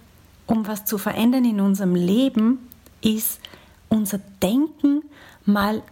um 0.46 0.66
was 0.66 0.84
zu 0.84 0.96
verändern 0.96 1.44
in 1.44 1.60
unserem 1.60 1.94
Leben, 1.94 2.58
ist 3.02 3.40
unser 3.88 4.20
Denken 4.42 5.02
mal 5.44 5.82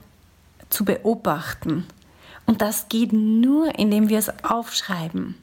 zu 0.74 0.84
beobachten. 0.84 1.86
Und 2.46 2.60
das 2.60 2.88
geht 2.88 3.12
nur, 3.12 3.78
indem 3.78 4.08
wir 4.08 4.18
es 4.18 4.30
aufschreiben. 4.44 5.36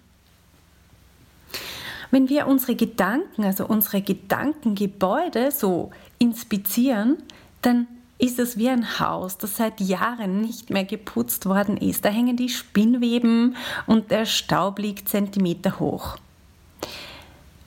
Wenn 2.12 2.30
wir 2.30 2.46
unsere 2.46 2.76
Gedanken, 2.76 3.46
also 3.46 3.66
unsere 3.66 4.02
Gedankengebäude 4.02 5.50
so 5.52 5.92
inspizieren, 6.20 7.18
dann 7.62 7.88
ist 8.18 8.38
es 8.38 8.58
wie 8.58 8.70
ein 8.70 9.00
Haus, 9.00 9.38
das 9.38 9.58
seit 9.58 9.80
Jahren 9.80 10.42
nicht 10.42 10.70
mehr 10.70 10.84
geputzt 10.84 11.46
worden 11.48 11.78
ist. 11.78 12.06
Da 12.06 12.10
hängen 12.10 12.38
die 12.38 12.50
Spinnweben 12.50 13.56
und 13.88 14.12
der 14.12 14.26
Staub 14.26 14.78
liegt 14.78 15.10
Zentimeter 15.10 15.80
hoch. 15.80 16.18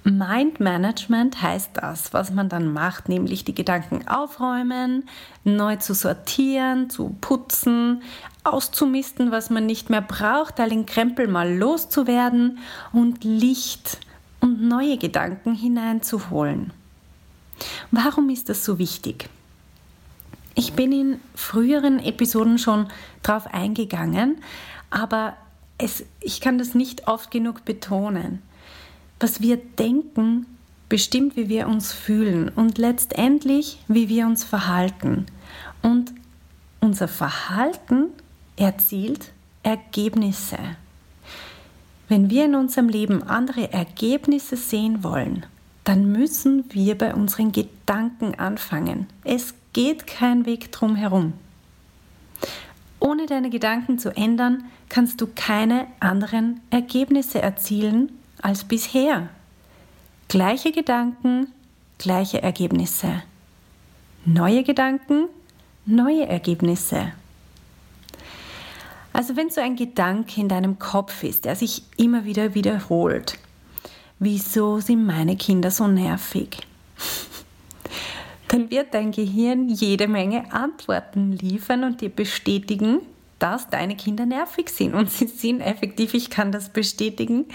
Mind 0.07 0.61
Management 0.61 1.41
heißt 1.41 1.71
das, 1.75 2.13
was 2.13 2.31
man 2.31 2.51
dann 2.51 2.71
macht, 2.71 3.09
nämlich 3.09 3.45
die 3.45 3.55
Gedanken 3.55 4.07
aufräumen, 4.07 5.09
neu 5.45 5.77
zu 5.77 5.95
sortieren, 5.95 6.91
zu 6.91 7.17
putzen, 7.23 8.03
auszumisten, 8.45 9.31
was 9.31 9.49
man 9.49 9.65
nicht 9.65 9.89
mehr 9.89 10.03
braucht, 10.03 10.61
all 10.61 10.69
den 10.69 10.85
Krempel 10.85 11.27
mal 11.27 11.51
loszuwerden 11.57 12.59
und 12.93 13.25
Licht 13.25 13.99
und 14.41 14.63
neue 14.63 14.99
Gedanken 14.99 15.55
hineinzuholen. 15.55 16.75
Warum 17.91 18.29
ist 18.29 18.51
das 18.51 18.63
so 18.63 18.79
wichtig? 18.79 19.31
Ich 20.55 20.75
bin 20.75 20.93
in 20.93 21.21
früheren 21.35 21.99
Episoden 21.99 22.59
schon 22.59 22.89
darauf 23.23 23.47
eingegangen, 23.47 24.37
aber 24.91 25.35
es, 25.79 26.05
ich 26.21 26.43
kann 26.43 26.59
das 26.59 26.75
nicht 26.75 27.09
oft 27.09 27.31
genug 27.31 27.65
betonen. 27.65 28.43
Was 29.21 29.41
wir 29.41 29.57
denken, 29.57 30.47
bestimmt, 30.89 31.37
wie 31.37 31.49
wir 31.49 31.67
uns 31.67 31.93
fühlen 31.93 32.49
und 32.49 32.79
letztendlich, 32.79 33.79
wie 33.89 34.09
wir 34.09 34.27
uns 34.27 34.45
verhalten. 34.45 35.27
Und 35.83 36.13
unser 36.81 37.09
Verhalten 37.09 38.11
erzielt 38.57 39.33
Ergebnisse. 39.63 40.59
Wenn 42.09 42.29
wir 42.31 42.45
in 42.45 42.55
unserem 42.55 42.89
Leben 42.89 43.23
andere 43.23 43.73
Ergebnisse 43.73 44.57
sehen 44.57 45.03
wollen, 45.03 45.47
dann 45.85 46.13
müssen 46.13 46.65
wir 46.71 46.97
bei 46.97 47.15
unseren 47.15 47.53
Gedanken 47.53 48.35
anfangen. 48.37 49.07
Es 49.25 49.55
geht 49.73 50.07
kein 50.07 50.47
Weg 50.47 50.71
drum 50.73 50.97
herum. 50.97 51.33
Ohne 53.01 53.27
deine 53.27 53.51
Gedanken 53.51 53.99
zu 53.99 54.15
ändern, 54.17 54.65
kannst 54.89 55.21
du 55.21 55.27
keine 55.35 55.87
anderen 56.01 56.61
Ergebnisse 56.71 57.43
erzielen 57.43 58.13
als 58.45 58.65
bisher. 58.65 59.31
Gleiche 60.29 60.71
Gedanken, 60.71 61.49
gleiche 61.97 62.43
Ergebnisse. 62.43 63.23
Neue 64.27 64.63
Gedanken, 64.65 65.29
neue 65.87 66.27
Ergebnisse. 66.27 67.13
Also 69.15 69.37
wenn 69.37 69.49
so 69.49 69.61
ein 69.61 69.77
Gedanke 69.77 70.41
in 70.41 70.49
deinem 70.49 70.79
Kopf 70.79 71.23
ist, 71.23 71.47
der 71.47 71.57
sich 71.57 71.85
immer 71.97 72.25
wieder 72.25 72.55
wiederholt, 72.55 73.39
wieso 74.19 74.79
sind 74.79 75.07
meine 75.07 75.37
Kinder 75.37 75.71
so 75.71 75.87
nervig? 75.87 76.59
dann 78.49 78.71
wird 78.71 78.93
dein 78.93 79.11
Gehirn 79.11 79.69
jede 79.69 80.07
Menge 80.07 80.53
Antworten 80.53 81.33
liefern 81.33 81.83
und 81.83 82.03
dir 82.03 82.11
bestätigen, 82.11 83.01
dass 83.39 83.69
deine 83.69 83.97
Kinder 83.97 84.27
nervig 84.27 84.69
sind. 84.69 84.95
Und 84.95 85.11
sie 85.11 85.27
sind 85.27 85.61
effektiv, 85.61 86.15
ich 86.15 86.31
kann 86.31 86.53
das 86.53 86.69
bestätigen, 86.69 87.47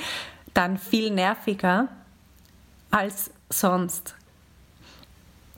dann 0.53 0.77
viel 0.77 1.11
nerviger 1.11 1.87
als 2.91 3.31
sonst. 3.49 4.15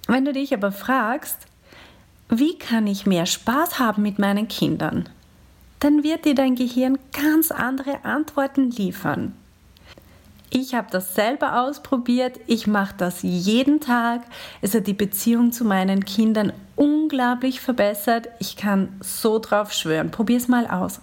Wenn 0.08 0.26
du 0.26 0.34
dich 0.34 0.54
aber 0.54 0.72
fragst, 0.72 1.38
wie 2.30 2.58
kann 2.58 2.88
ich 2.88 3.06
mehr 3.06 3.26
Spaß 3.26 3.80
haben 3.80 4.02
mit 4.02 4.20
meinen 4.20 4.48
Kindern? 4.48 5.10
dann 5.82 6.04
wird 6.04 6.26
dir 6.26 6.36
dein 6.36 6.56
Gehirn 6.56 7.00
ganz 7.12 7.52
andere 7.52 8.06
Antworten 8.06 8.70
liefern. 8.70 9.34
Ich 10.52 10.76
habe 10.76 10.88
das 10.92 11.16
selber 11.16 11.62
ausprobiert. 11.62 12.40
Ich 12.46 12.68
mache 12.68 12.94
das 12.98 13.24
jeden 13.24 13.80
Tag. 13.80 14.22
Es 14.62 14.76
hat 14.76 14.86
die 14.86 14.94
Beziehung 14.94 15.52
zu 15.52 15.66
meinen 15.66 16.06
Kindern 16.06 16.54
unglaublich 16.76 17.62
verbessert. 17.62 18.28
Ich 18.40 18.58
kann 18.58 18.90
so 19.02 19.40
drauf 19.40 19.74
schwören. 19.74 20.12
Probier 20.12 20.38
es 20.38 20.48
mal 20.48 20.68
aus. 20.68 21.00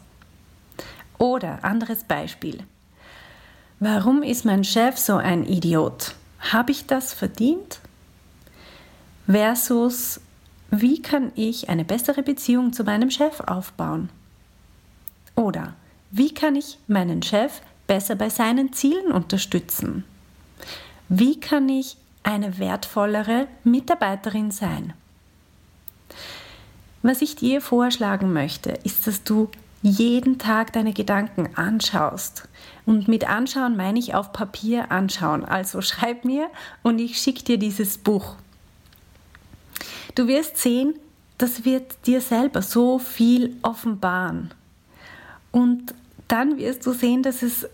Oder 1.18 1.64
anderes 1.64 2.04
Beispiel. 2.04 2.58
Warum 3.80 4.24
ist 4.24 4.44
mein 4.44 4.64
Chef 4.64 4.98
so 4.98 5.16
ein 5.16 5.46
Idiot? 5.46 6.14
Habe 6.40 6.72
ich 6.72 6.86
das 6.86 7.12
verdient? 7.12 7.78
Versus, 9.26 10.20
wie 10.70 11.00
kann 11.00 11.30
ich 11.36 11.68
eine 11.68 11.84
bessere 11.84 12.24
Beziehung 12.24 12.72
zu 12.72 12.82
meinem 12.82 13.10
Chef 13.10 13.38
aufbauen? 13.40 14.08
Oder 15.36 15.74
wie 16.10 16.34
kann 16.34 16.56
ich 16.56 16.78
meinen 16.88 17.22
Chef 17.22 17.60
besser 17.86 18.16
bei 18.16 18.30
seinen 18.30 18.72
Zielen 18.72 19.12
unterstützen? 19.12 20.02
Wie 21.08 21.38
kann 21.38 21.68
ich 21.68 21.96
eine 22.24 22.58
wertvollere 22.58 23.46
Mitarbeiterin 23.62 24.50
sein? 24.50 24.92
Was 27.02 27.22
ich 27.22 27.36
dir 27.36 27.60
vorschlagen 27.60 28.32
möchte, 28.32 28.70
ist, 28.70 29.06
dass 29.06 29.22
du 29.22 29.48
jeden 29.82 30.38
Tag 30.38 30.72
deine 30.72 30.92
Gedanken 30.92 31.50
anschaust. 31.54 32.48
Und 32.88 33.06
mit 33.06 33.28
anschauen 33.28 33.76
meine 33.76 33.98
ich 33.98 34.14
auf 34.14 34.32
Papier 34.32 34.90
anschauen. 34.90 35.44
Also 35.44 35.82
schreib 35.82 36.24
mir 36.24 36.48
und 36.82 36.98
ich 36.98 37.18
schicke 37.18 37.44
dir 37.44 37.58
dieses 37.58 37.98
Buch. 37.98 38.36
Du 40.14 40.26
wirst 40.26 40.56
sehen, 40.56 40.94
das 41.36 41.66
wird 41.66 42.06
dir 42.06 42.22
selber 42.22 42.62
so 42.62 42.98
viel 42.98 43.54
offenbaren. 43.60 44.54
Und 45.52 45.92
dann 46.28 46.56
wirst 46.56 46.86
du 46.86 46.94
sehen, 46.94 47.22
dass 47.22 47.42
es 47.42 47.68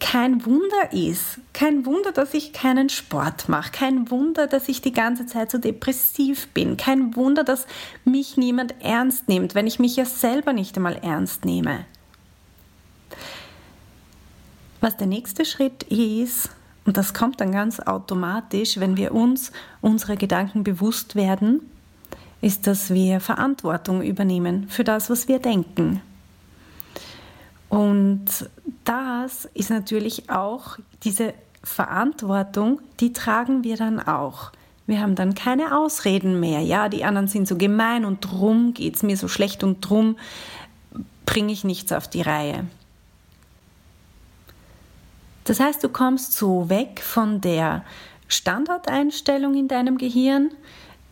kein 0.00 0.46
Wunder 0.46 0.92
ist. 0.92 1.40
Kein 1.52 1.84
Wunder, 1.84 2.12
dass 2.12 2.32
ich 2.32 2.54
keinen 2.54 2.88
Sport 2.88 3.50
mache. 3.50 3.70
Kein 3.70 4.10
Wunder, 4.10 4.46
dass 4.46 4.70
ich 4.70 4.80
die 4.80 4.94
ganze 4.94 5.26
Zeit 5.26 5.50
so 5.50 5.58
depressiv 5.58 6.48
bin. 6.54 6.78
Kein 6.78 7.14
Wunder, 7.16 7.44
dass 7.44 7.66
mich 8.06 8.38
niemand 8.38 8.74
ernst 8.80 9.28
nimmt, 9.28 9.54
wenn 9.54 9.66
ich 9.66 9.78
mich 9.78 9.96
ja 9.96 10.06
selber 10.06 10.54
nicht 10.54 10.74
einmal 10.78 10.96
ernst 10.96 11.44
nehme. 11.44 11.84
Was 14.80 14.96
der 14.96 15.06
nächste 15.06 15.44
Schritt 15.44 15.84
ist, 15.84 16.50
und 16.84 16.96
das 16.96 17.14
kommt 17.14 17.40
dann 17.40 17.52
ganz 17.52 17.80
automatisch, 17.80 18.78
wenn 18.78 18.96
wir 18.96 19.14
uns 19.14 19.52
unsere 19.80 20.16
Gedanken 20.16 20.64
bewusst 20.64 21.14
werden, 21.14 21.60
ist, 22.40 22.66
dass 22.66 22.92
wir 22.92 23.20
Verantwortung 23.20 24.02
übernehmen 24.02 24.68
für 24.68 24.84
das, 24.84 25.08
was 25.08 25.28
wir 25.28 25.38
denken. 25.38 26.02
Und 27.70 28.26
das 28.84 29.46
ist 29.54 29.70
natürlich 29.70 30.28
auch 30.30 30.78
diese 31.02 31.32
Verantwortung, 31.62 32.80
die 33.00 33.12
tragen 33.12 33.64
wir 33.64 33.76
dann 33.76 33.98
auch. 33.98 34.52
Wir 34.86 35.00
haben 35.00 35.14
dann 35.14 35.34
keine 35.34 35.76
Ausreden 35.76 36.38
mehr. 36.38 36.60
Ja, 36.60 36.90
die 36.90 37.04
anderen 37.04 37.26
sind 37.26 37.48
so 37.48 37.56
gemein 37.56 38.04
und 38.04 38.20
drum 38.20 38.74
geht 38.74 38.96
es 38.96 39.02
mir 39.02 39.16
so 39.16 39.28
schlecht 39.28 39.64
und 39.64 39.80
drum 39.80 40.16
bringe 41.24 41.52
ich 41.52 41.64
nichts 41.64 41.90
auf 41.92 42.06
die 42.06 42.20
Reihe. 42.20 42.66
Das 45.44 45.60
heißt, 45.60 45.84
du 45.84 45.88
kommst 45.88 46.32
so 46.32 46.68
weg 46.68 47.00
von 47.02 47.40
der 47.40 47.84
Standardeinstellung 48.28 49.54
in 49.54 49.68
deinem 49.68 49.98
Gehirn, 49.98 50.50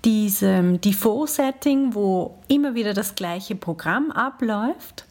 diesem 0.04 0.80
Default-Setting, 0.80 1.94
wo 1.94 2.38
immer 2.48 2.74
wieder 2.74 2.94
das 2.94 3.14
gleiche 3.14 3.54
Programm 3.54 4.10
abläuft 4.10 5.04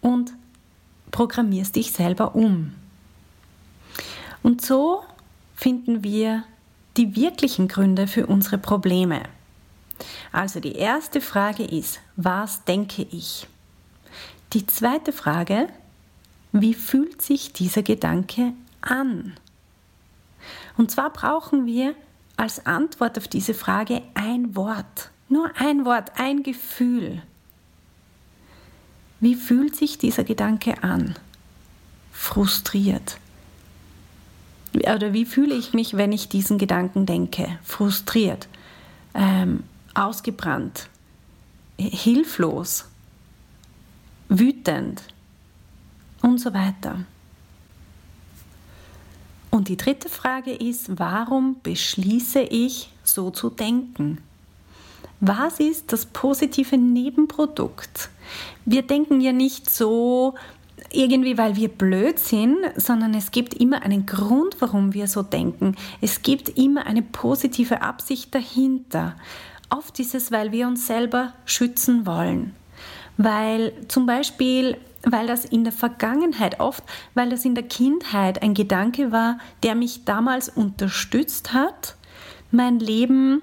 und 0.00 0.32
programmierst 1.10 1.74
dich 1.74 1.92
selber 1.92 2.34
um. 2.34 2.74
Und 4.42 4.64
so 4.64 5.02
finden 5.56 6.04
wir 6.04 6.44
die 6.96 7.16
wirklichen 7.16 7.68
Gründe 7.68 8.06
für 8.06 8.26
unsere 8.26 8.58
Probleme. 8.58 9.22
Also 10.30 10.60
die 10.60 10.76
erste 10.76 11.20
Frage 11.20 11.64
ist, 11.64 12.00
was 12.16 12.64
denke 12.64 13.02
ich? 13.10 13.48
Die 14.52 14.66
zweite 14.66 15.12
Frage, 15.12 15.68
wie 16.52 16.74
fühlt 16.74 17.22
sich 17.22 17.52
dieser 17.52 17.82
Gedanke 17.82 18.52
an? 18.86 19.34
Und 20.76 20.90
zwar 20.90 21.10
brauchen 21.10 21.66
wir 21.66 21.94
als 22.36 22.66
Antwort 22.66 23.18
auf 23.18 23.28
diese 23.28 23.54
Frage 23.54 24.02
ein 24.14 24.54
Wort, 24.54 25.10
nur 25.28 25.50
ein 25.56 25.84
Wort, 25.84 26.12
ein 26.16 26.42
Gefühl. 26.42 27.22
Wie 29.20 29.34
fühlt 29.34 29.74
sich 29.74 29.98
dieser 29.98 30.24
Gedanke 30.24 30.82
an? 30.82 31.14
Frustriert. 32.12 33.18
Oder 34.74 35.14
wie 35.14 35.24
fühle 35.24 35.54
ich 35.54 35.72
mich, 35.72 35.96
wenn 35.96 36.12
ich 36.12 36.28
diesen 36.28 36.58
Gedanken 36.58 37.06
denke? 37.06 37.58
Frustriert, 37.62 38.46
ähm, 39.14 39.64
ausgebrannt, 39.94 40.88
hilflos, 41.78 42.84
wütend 44.28 45.02
und 46.20 46.38
so 46.38 46.52
weiter. 46.52 47.06
Und 49.56 49.68
die 49.68 49.78
dritte 49.78 50.10
Frage 50.10 50.52
ist, 50.52 50.98
warum 50.98 51.56
beschließe 51.62 52.40
ich 52.40 52.90
so 53.02 53.30
zu 53.30 53.48
denken? 53.48 54.18
Was 55.20 55.60
ist 55.60 55.94
das 55.94 56.04
positive 56.04 56.76
Nebenprodukt? 56.76 58.10
Wir 58.66 58.82
denken 58.82 59.22
ja 59.22 59.32
nicht 59.32 59.70
so 59.70 60.34
irgendwie, 60.92 61.38
weil 61.38 61.56
wir 61.56 61.70
blöd 61.70 62.18
sind, 62.18 62.58
sondern 62.76 63.14
es 63.14 63.30
gibt 63.30 63.54
immer 63.54 63.80
einen 63.80 64.04
Grund, 64.04 64.56
warum 64.60 64.92
wir 64.92 65.08
so 65.08 65.22
denken. 65.22 65.74
Es 66.02 66.20
gibt 66.20 66.50
immer 66.58 66.84
eine 66.84 67.00
positive 67.00 67.80
Absicht 67.80 68.34
dahinter. 68.34 69.16
Oft 69.70 69.98
ist 70.00 70.14
es, 70.14 70.30
weil 70.30 70.52
wir 70.52 70.68
uns 70.68 70.86
selber 70.86 71.32
schützen 71.46 72.04
wollen. 72.04 72.54
Weil 73.16 73.72
zum 73.88 74.04
Beispiel, 74.04 74.76
weil 75.06 75.26
das 75.26 75.44
in 75.44 75.64
der 75.64 75.72
Vergangenheit 75.72 76.60
oft, 76.60 76.84
weil 77.14 77.30
das 77.30 77.44
in 77.44 77.54
der 77.54 77.64
Kindheit 77.64 78.42
ein 78.42 78.54
Gedanke 78.54 79.12
war, 79.12 79.38
der 79.62 79.74
mich 79.74 80.04
damals 80.04 80.48
unterstützt 80.48 81.52
hat, 81.52 81.96
mein 82.50 82.80
Leben 82.80 83.42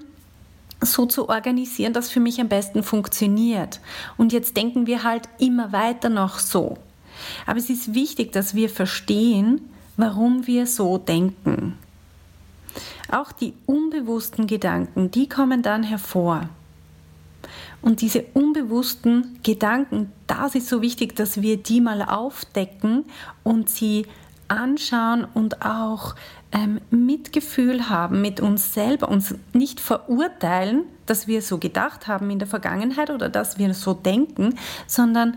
so 0.80 1.06
zu 1.06 1.28
organisieren, 1.28 1.94
dass 1.94 2.10
für 2.10 2.20
mich 2.20 2.40
am 2.40 2.48
besten 2.48 2.82
funktioniert. 2.82 3.80
Und 4.16 4.32
jetzt 4.32 4.56
denken 4.56 4.86
wir 4.86 5.02
halt 5.02 5.28
immer 5.38 5.72
weiter 5.72 6.10
noch 6.10 6.38
so. 6.38 6.76
Aber 7.46 7.58
es 7.58 7.70
ist 7.70 7.94
wichtig, 7.94 8.32
dass 8.32 8.54
wir 8.54 8.68
verstehen, 8.68 9.62
warum 9.96 10.46
wir 10.46 10.66
so 10.66 10.98
denken. 10.98 11.78
Auch 13.10 13.32
die 13.32 13.54
unbewussten 13.66 14.46
Gedanken, 14.46 15.10
die 15.10 15.28
kommen 15.28 15.62
dann 15.62 15.82
hervor. 15.82 16.48
Und 17.84 18.00
diese 18.00 18.24
unbewussten 18.32 19.38
Gedanken, 19.42 20.10
das 20.26 20.54
ist 20.54 20.70
so 20.70 20.80
wichtig, 20.80 21.14
dass 21.16 21.42
wir 21.42 21.58
die 21.58 21.82
mal 21.82 22.00
aufdecken 22.00 23.04
und 23.42 23.68
sie 23.68 24.06
anschauen 24.48 25.26
und 25.34 25.60
auch 25.66 26.14
ähm, 26.52 26.80
Mitgefühl 26.88 27.90
haben 27.90 28.22
mit 28.22 28.40
uns 28.40 28.72
selber, 28.72 29.10
uns 29.10 29.34
nicht 29.52 29.80
verurteilen, 29.80 30.84
dass 31.04 31.26
wir 31.26 31.42
so 31.42 31.58
gedacht 31.58 32.06
haben 32.06 32.30
in 32.30 32.38
der 32.38 32.48
Vergangenheit 32.48 33.10
oder 33.10 33.28
dass 33.28 33.58
wir 33.58 33.74
so 33.74 33.92
denken, 33.92 34.54
sondern 34.86 35.36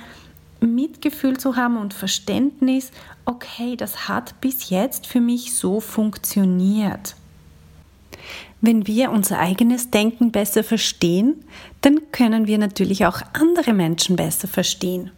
Mitgefühl 0.61 1.35
zu 1.35 1.57
haben 1.57 1.75
und 1.75 1.93
Verständnis, 1.93 2.91
okay, 3.25 3.75
das 3.75 4.07
hat 4.07 4.39
bis 4.39 4.69
jetzt 4.69 5.05
für 5.05 5.19
mich 5.19 5.53
so 5.53 5.81
funktioniert. 5.81 7.17
Wenn 8.61 8.87
wir 8.87 9.11
unser 9.11 9.39
eigenes 9.39 9.91
Denken 9.91 10.31
besser 10.31 10.63
verstehen, 10.63 11.43
dann 11.81 12.11
können 12.11 12.47
wir 12.47 12.57
natürlich 12.57 13.05
auch 13.05 13.21
andere 13.33 13.73
Menschen 13.73 14.15
besser 14.15 14.47
verstehen. 14.47 15.11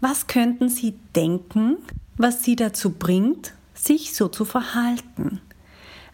Was 0.00 0.26
könnten 0.26 0.68
sie 0.68 0.94
denken, 1.14 1.76
was 2.16 2.42
sie 2.42 2.56
dazu 2.56 2.90
bringt, 2.90 3.52
sich 3.74 4.14
so 4.14 4.28
zu 4.28 4.44
verhalten. 4.44 5.40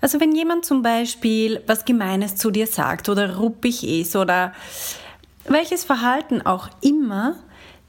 Also 0.01 0.20
wenn 0.20 0.35
jemand 0.35 0.64
zum 0.64 0.83
Beispiel 0.83 1.62
was 1.66 1.85
Gemeines 1.85 2.37
zu 2.37 2.51
dir 2.51 2.66
sagt 2.66 3.09
oder 3.09 3.37
ruppig 3.37 3.87
ist 3.87 4.16
oder 4.16 4.53
welches 5.44 5.85
Verhalten 5.85 6.42
auch 6.42 6.68
immer, 6.81 7.37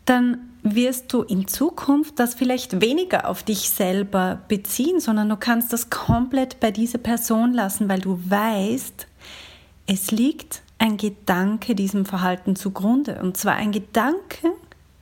dann 0.05 0.49
wirst 0.63 1.11
du 1.13 1.21
in 1.21 1.47
Zukunft 1.47 2.19
das 2.19 2.33
vielleicht 2.33 2.81
weniger 2.81 3.29
auf 3.29 3.43
dich 3.43 3.69
selber 3.69 4.41
beziehen, 4.47 4.99
sondern 4.99 5.29
du 5.29 5.37
kannst 5.37 5.73
das 5.73 5.89
komplett 5.89 6.59
bei 6.59 6.71
dieser 6.71 6.97
Person 6.97 7.53
lassen, 7.53 7.89
weil 7.89 7.99
du 7.99 8.19
weißt, 8.27 9.07
es 9.87 10.11
liegt 10.11 10.61
ein 10.77 10.97
Gedanke 10.97 11.75
diesem 11.75 12.05
Verhalten 12.05 12.55
zugrunde. 12.55 13.19
Und 13.21 13.37
zwar 13.37 13.55
ein 13.55 13.71
Gedanke, 13.71 14.51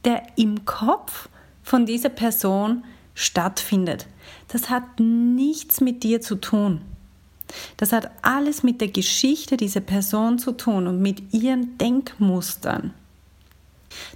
der 0.04 0.24
im 0.36 0.65
Kopf 0.65 1.30
von 1.63 1.86
dieser 1.86 2.10
Person 2.10 2.84
stattfindet. 3.13 4.08
Das 4.47 4.69
hat 4.69 5.00
nichts 5.00 5.80
mit 5.80 6.04
dir 6.04 6.21
zu 6.21 6.36
tun. 6.36 6.82
Das 7.78 7.91
hat 7.91 8.10
alles 8.21 8.63
mit 8.63 8.82
der 8.82 8.88
Geschichte 8.88 9.58
dieser 9.58 9.82
Person 9.82 10.39
zu 10.39 10.54
tun 10.54 10.88
und 10.88 11.02
mit 11.02 11.34
ihren 11.34 11.78
Denkmustern. 11.78 12.93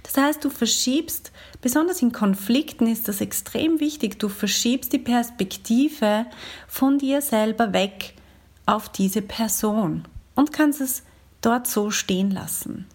Das 0.02 0.16
heißt, 0.16 0.44
du 0.44 0.50
verschiebst, 0.50 1.32
besonders 1.60 2.02
in 2.02 2.12
Konflikten 2.12 2.86
ist 2.86 3.08
das 3.08 3.20
extrem 3.20 3.80
wichtig, 3.80 4.18
du 4.18 4.28
verschiebst 4.28 4.92
die 4.92 4.98
Perspektive 4.98 6.26
von 6.68 6.98
dir 6.98 7.20
selber 7.20 7.72
weg 7.72 8.14
auf 8.66 8.88
diese 8.88 9.22
Person 9.22 10.04
und 10.34 10.52
kannst 10.52 10.80
es 10.80 11.02
dort 11.40 11.66
so 11.66 11.90
stehen 11.90 12.30
lassen. 12.30 12.86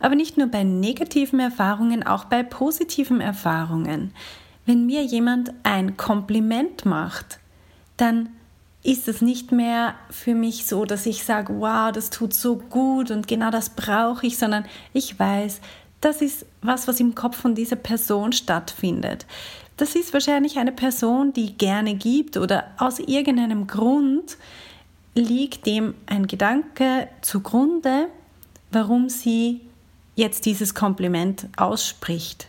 Aber 0.00 0.16
nicht 0.16 0.36
nur 0.36 0.48
bei 0.48 0.64
negativen 0.64 1.40
Erfahrungen, 1.40 2.02
auch 2.02 2.24
bei 2.24 2.42
positiven 2.42 3.20
Erfahrungen. 3.20 4.12
Wenn 4.66 4.86
mir 4.86 5.02
jemand 5.02 5.52
ein 5.62 5.96
Kompliment 5.96 6.84
macht, 6.84 7.38
dann 7.96 8.30
ist 8.84 9.08
es 9.08 9.22
nicht 9.22 9.50
mehr 9.50 9.94
für 10.10 10.34
mich 10.34 10.66
so, 10.66 10.84
dass 10.84 11.06
ich 11.06 11.24
sage, 11.24 11.54
wow, 11.58 11.90
das 11.90 12.10
tut 12.10 12.34
so 12.34 12.56
gut 12.56 13.10
und 13.10 13.26
genau 13.26 13.50
das 13.50 13.70
brauche 13.70 14.26
ich, 14.26 14.36
sondern 14.38 14.66
ich 14.92 15.18
weiß, 15.18 15.60
das 16.02 16.20
ist 16.20 16.44
was, 16.60 16.86
was 16.86 17.00
im 17.00 17.14
Kopf 17.14 17.36
von 17.36 17.54
dieser 17.54 17.76
Person 17.76 18.32
stattfindet. 18.32 19.26
Das 19.78 19.94
ist 19.94 20.12
wahrscheinlich 20.12 20.58
eine 20.58 20.70
Person, 20.70 21.32
die 21.32 21.56
gerne 21.56 21.94
gibt 21.94 22.36
oder 22.36 22.72
aus 22.76 22.98
irgendeinem 22.98 23.66
Grund 23.66 24.36
liegt 25.14 25.64
dem 25.66 25.94
ein 26.06 26.26
Gedanke 26.26 27.08
zugrunde, 27.22 28.08
warum 28.70 29.08
sie 29.08 29.62
jetzt 30.14 30.44
dieses 30.44 30.74
Kompliment 30.74 31.48
ausspricht. 31.56 32.48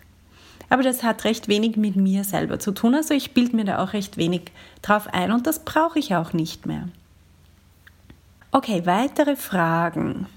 Aber 0.69 0.83
das 0.83 1.03
hat 1.03 1.23
recht 1.23 1.47
wenig 1.47 1.77
mit 1.77 1.95
mir 1.95 2.23
selber 2.23 2.59
zu 2.59 2.71
tun. 2.71 2.95
Also 2.95 3.13
ich 3.13 3.33
bilde 3.33 3.55
mir 3.55 3.65
da 3.65 3.83
auch 3.83 3.93
recht 3.93 4.17
wenig 4.17 4.51
drauf 4.81 5.07
ein 5.11 5.31
und 5.31 5.47
das 5.47 5.59
brauche 5.59 5.99
ich 5.99 6.15
auch 6.15 6.33
nicht 6.33 6.65
mehr. 6.65 6.89
Okay, 8.51 8.83
weitere 8.85 9.35
Fragen, 9.35 10.27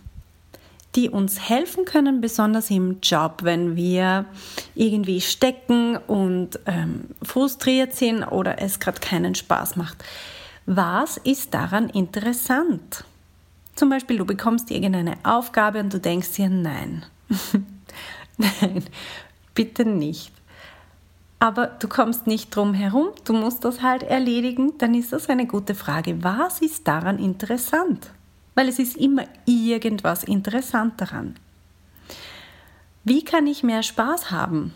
die 0.96 1.08
uns 1.08 1.48
helfen 1.48 1.84
können, 1.84 2.20
besonders 2.20 2.70
im 2.70 2.98
Job, 3.00 3.40
wenn 3.42 3.76
wir 3.76 4.24
irgendwie 4.74 5.20
stecken 5.20 5.96
und 5.96 6.58
ähm, 6.66 7.04
frustriert 7.22 7.94
sind 7.94 8.24
oder 8.24 8.60
es 8.60 8.80
gerade 8.80 9.00
keinen 9.00 9.34
Spaß 9.34 9.76
macht. 9.76 10.02
Was 10.66 11.16
ist 11.18 11.54
daran 11.54 11.88
interessant? 11.88 13.04
Zum 13.74 13.90
Beispiel, 13.90 14.18
du 14.18 14.24
bekommst 14.24 14.70
irgendeine 14.72 15.14
Aufgabe 15.22 15.78
und 15.78 15.94
du 15.94 16.00
denkst 16.00 16.32
dir, 16.32 16.48
nein, 16.48 17.04
nein, 18.36 18.84
bitte 19.58 19.84
nicht. 19.84 20.30
Aber 21.40 21.66
du 21.66 21.88
kommst 21.88 22.28
nicht 22.28 22.54
drum 22.54 22.74
herum, 22.74 23.08
du 23.24 23.32
musst 23.32 23.64
das 23.64 23.82
halt 23.82 24.04
erledigen, 24.04 24.78
dann 24.78 24.94
ist 24.94 25.12
das 25.12 25.28
eine 25.28 25.48
gute 25.48 25.74
Frage. 25.74 26.22
Was 26.22 26.62
ist 26.62 26.86
daran 26.86 27.18
interessant? 27.18 28.10
Weil 28.54 28.68
es 28.68 28.78
ist 28.78 28.96
immer 28.96 29.24
irgendwas 29.46 30.22
interessant 30.22 31.00
daran. 31.00 31.34
Wie 33.02 33.24
kann 33.24 33.48
ich 33.48 33.64
mehr 33.64 33.82
Spaß 33.82 34.30
haben? 34.30 34.74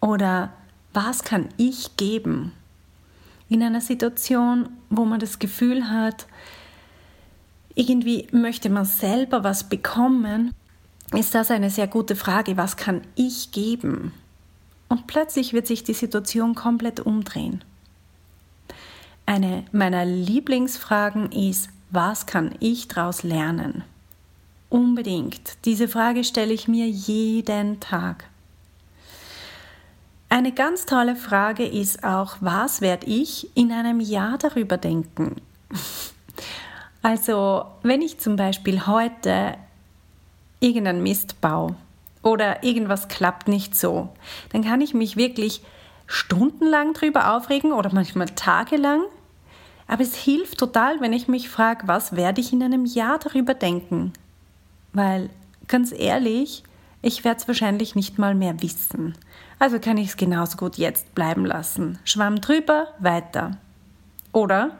Oder 0.00 0.54
was 0.94 1.22
kann 1.22 1.50
ich 1.58 1.98
geben? 1.98 2.52
In 3.50 3.62
einer 3.62 3.82
Situation, 3.82 4.70
wo 4.88 5.04
man 5.04 5.20
das 5.20 5.38
Gefühl 5.38 5.90
hat, 5.90 6.26
irgendwie 7.74 8.26
möchte 8.32 8.70
man 8.70 8.86
selber 8.86 9.44
was 9.44 9.68
bekommen, 9.68 10.54
ist 11.14 11.34
das 11.34 11.50
eine 11.50 11.70
sehr 11.70 11.86
gute 11.86 12.16
Frage, 12.16 12.56
was 12.56 12.76
kann 12.76 13.02
ich 13.14 13.52
geben? 13.52 14.12
Und 14.88 15.06
plötzlich 15.06 15.52
wird 15.52 15.66
sich 15.66 15.84
die 15.84 15.94
Situation 15.94 16.54
komplett 16.54 17.00
umdrehen. 17.00 17.64
Eine 19.26 19.64
meiner 19.72 20.04
Lieblingsfragen 20.04 21.32
ist, 21.32 21.70
was 21.90 22.26
kann 22.26 22.54
ich 22.60 22.88
daraus 22.88 23.22
lernen? 23.22 23.84
Unbedingt. 24.68 25.64
Diese 25.64 25.86
Frage 25.88 26.24
stelle 26.24 26.52
ich 26.52 26.66
mir 26.66 26.88
jeden 26.88 27.78
Tag. 27.80 28.24
Eine 30.30 30.52
ganz 30.52 30.86
tolle 30.86 31.14
Frage 31.14 31.66
ist 31.66 32.04
auch, 32.04 32.36
was 32.40 32.80
werde 32.80 33.06
ich 33.06 33.54
in 33.54 33.70
einem 33.70 34.00
Jahr 34.00 34.38
darüber 34.38 34.76
denken? 34.76 35.36
Also, 37.04 37.64
wenn 37.82 38.00
ich 38.00 38.18
zum 38.18 38.36
Beispiel 38.36 38.86
heute 38.86 39.56
irgendeinen 40.62 41.02
Mist 41.02 41.40
baue 41.40 41.74
oder 42.22 42.62
irgendwas 42.62 43.08
klappt 43.08 43.48
nicht 43.48 43.76
so, 43.76 44.08
dann 44.52 44.64
kann 44.64 44.80
ich 44.80 44.94
mich 44.94 45.16
wirklich 45.16 45.62
stundenlang 46.06 46.92
drüber 46.94 47.34
aufregen 47.34 47.72
oder 47.72 47.92
manchmal 47.92 48.28
tagelang. 48.28 49.02
Aber 49.88 50.02
es 50.02 50.14
hilft 50.14 50.58
total, 50.58 51.00
wenn 51.00 51.12
ich 51.12 51.28
mich 51.28 51.48
frage, 51.48 51.88
was 51.88 52.16
werde 52.16 52.40
ich 52.40 52.52
in 52.52 52.62
einem 52.62 52.84
Jahr 52.84 53.18
darüber 53.18 53.54
denken? 53.54 54.12
Weil, 54.92 55.30
ganz 55.68 55.92
ehrlich, 55.92 56.62
ich 57.02 57.24
werde 57.24 57.40
es 57.40 57.48
wahrscheinlich 57.48 57.94
nicht 57.94 58.18
mal 58.18 58.34
mehr 58.34 58.62
wissen. 58.62 59.14
Also 59.58 59.80
kann 59.80 59.98
ich 59.98 60.10
es 60.10 60.16
genauso 60.16 60.56
gut 60.56 60.76
jetzt 60.76 61.14
bleiben 61.14 61.44
lassen. 61.44 61.98
Schwamm 62.04 62.40
drüber, 62.40 62.88
weiter. 63.00 63.58
Oder 64.32 64.70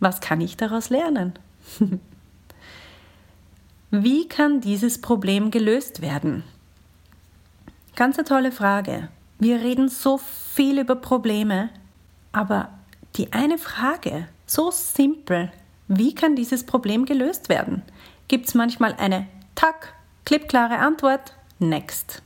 was 0.00 0.20
kann 0.20 0.40
ich 0.40 0.56
daraus 0.56 0.90
lernen? 0.90 1.34
Wie 3.90 4.28
kann 4.28 4.60
dieses 4.60 5.00
Problem 5.00 5.50
gelöst 5.50 6.02
werden? 6.02 6.44
Ganz 7.96 8.18
eine 8.18 8.28
tolle 8.28 8.52
Frage. 8.52 9.08
Wir 9.38 9.60
reden 9.60 9.88
so 9.88 10.18
viel 10.18 10.78
über 10.78 10.94
Probleme, 10.94 11.70
aber 12.30 12.68
die 13.16 13.32
eine 13.32 13.56
Frage, 13.56 14.28
so 14.46 14.70
simpel, 14.70 15.50
wie 15.88 16.14
kann 16.14 16.36
dieses 16.36 16.64
Problem 16.64 17.06
gelöst 17.06 17.48
werden? 17.48 17.80
Gibt 18.28 18.48
es 18.48 18.54
manchmal 18.54 18.92
eine 18.92 19.26
Tack, 19.54 19.94
klippklare 20.26 20.80
Antwort? 20.80 21.32
Next. 21.58 22.20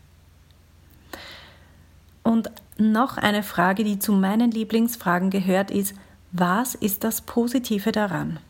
Und 2.25 2.51
noch 2.77 3.19
eine 3.19 3.45
Frage, 3.45 3.85
die 3.85 4.01
zu 4.01 4.13
meinen 4.13 4.51
Lieblingsfragen 4.51 5.31
gehört, 5.31 5.71
ist, 5.71 5.95
was 6.33 6.75
ist 6.75 7.05
das 7.05 7.21
Positive 7.21 7.93
daran? 7.93 8.41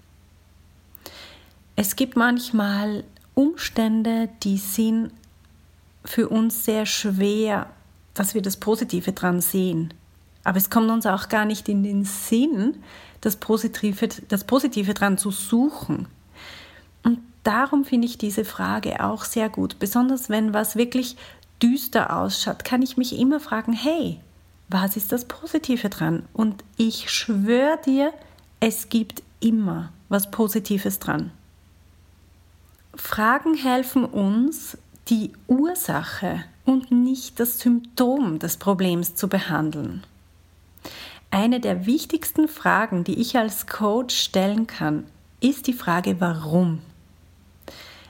Es 1.76 1.96
gibt 1.96 2.16
manchmal 2.16 3.04
Umstände, 3.34 4.28
die 4.42 4.58
sind 4.58 5.10
für 6.04 6.28
uns 6.28 6.64
sehr 6.64 6.84
schwer, 6.86 7.66
dass 8.14 8.34
wir 8.34 8.42
das 8.42 8.58
Positive 8.58 9.12
dran 9.12 9.40
sehen. 9.40 9.94
Aber 10.44 10.58
es 10.58 10.70
kommt 10.70 10.90
uns 10.90 11.06
auch 11.06 11.28
gar 11.28 11.44
nicht 11.44 11.68
in 11.68 11.82
den 11.82 12.04
Sinn, 12.04 12.82
das 13.20 13.36
Positive, 13.36 14.08
das 14.28 14.44
Positive 14.44 14.92
dran 14.92 15.16
zu 15.16 15.30
suchen. 15.30 16.08
Und 17.04 17.20
darum 17.44 17.84
finde 17.84 18.06
ich 18.06 18.18
diese 18.18 18.44
Frage 18.44 19.02
auch 19.02 19.24
sehr 19.24 19.48
gut. 19.48 19.78
Besonders 19.78 20.28
wenn 20.28 20.52
was 20.52 20.76
wirklich 20.76 21.16
düster 21.62 22.16
ausschaut, 22.16 22.64
kann 22.64 22.82
ich 22.82 22.96
mich 22.96 23.18
immer 23.18 23.40
fragen, 23.40 23.72
hey, 23.72 24.18
was 24.68 24.96
ist 24.96 25.12
das 25.12 25.26
Positive 25.26 25.88
dran? 25.88 26.24
Und 26.32 26.64
ich 26.76 27.10
schwöre 27.10 27.78
dir, 27.84 28.12
es 28.58 28.88
gibt 28.88 29.22
immer 29.40 29.92
was 30.08 30.30
Positives 30.30 30.98
dran. 30.98 31.30
Fragen 32.94 33.54
helfen 33.54 34.04
uns, 34.04 34.76
die 35.08 35.32
Ursache 35.46 36.44
und 36.64 36.90
nicht 36.90 37.40
das 37.40 37.58
Symptom 37.58 38.38
des 38.38 38.56
Problems 38.56 39.14
zu 39.14 39.28
behandeln. 39.28 40.04
Eine 41.30 41.60
der 41.60 41.86
wichtigsten 41.86 42.46
Fragen, 42.48 43.04
die 43.04 43.18
ich 43.18 43.36
als 43.38 43.66
Coach 43.66 44.14
stellen 44.14 44.66
kann, 44.66 45.04
ist 45.40 45.66
die 45.66 45.72
Frage 45.72 46.20
warum. 46.20 46.80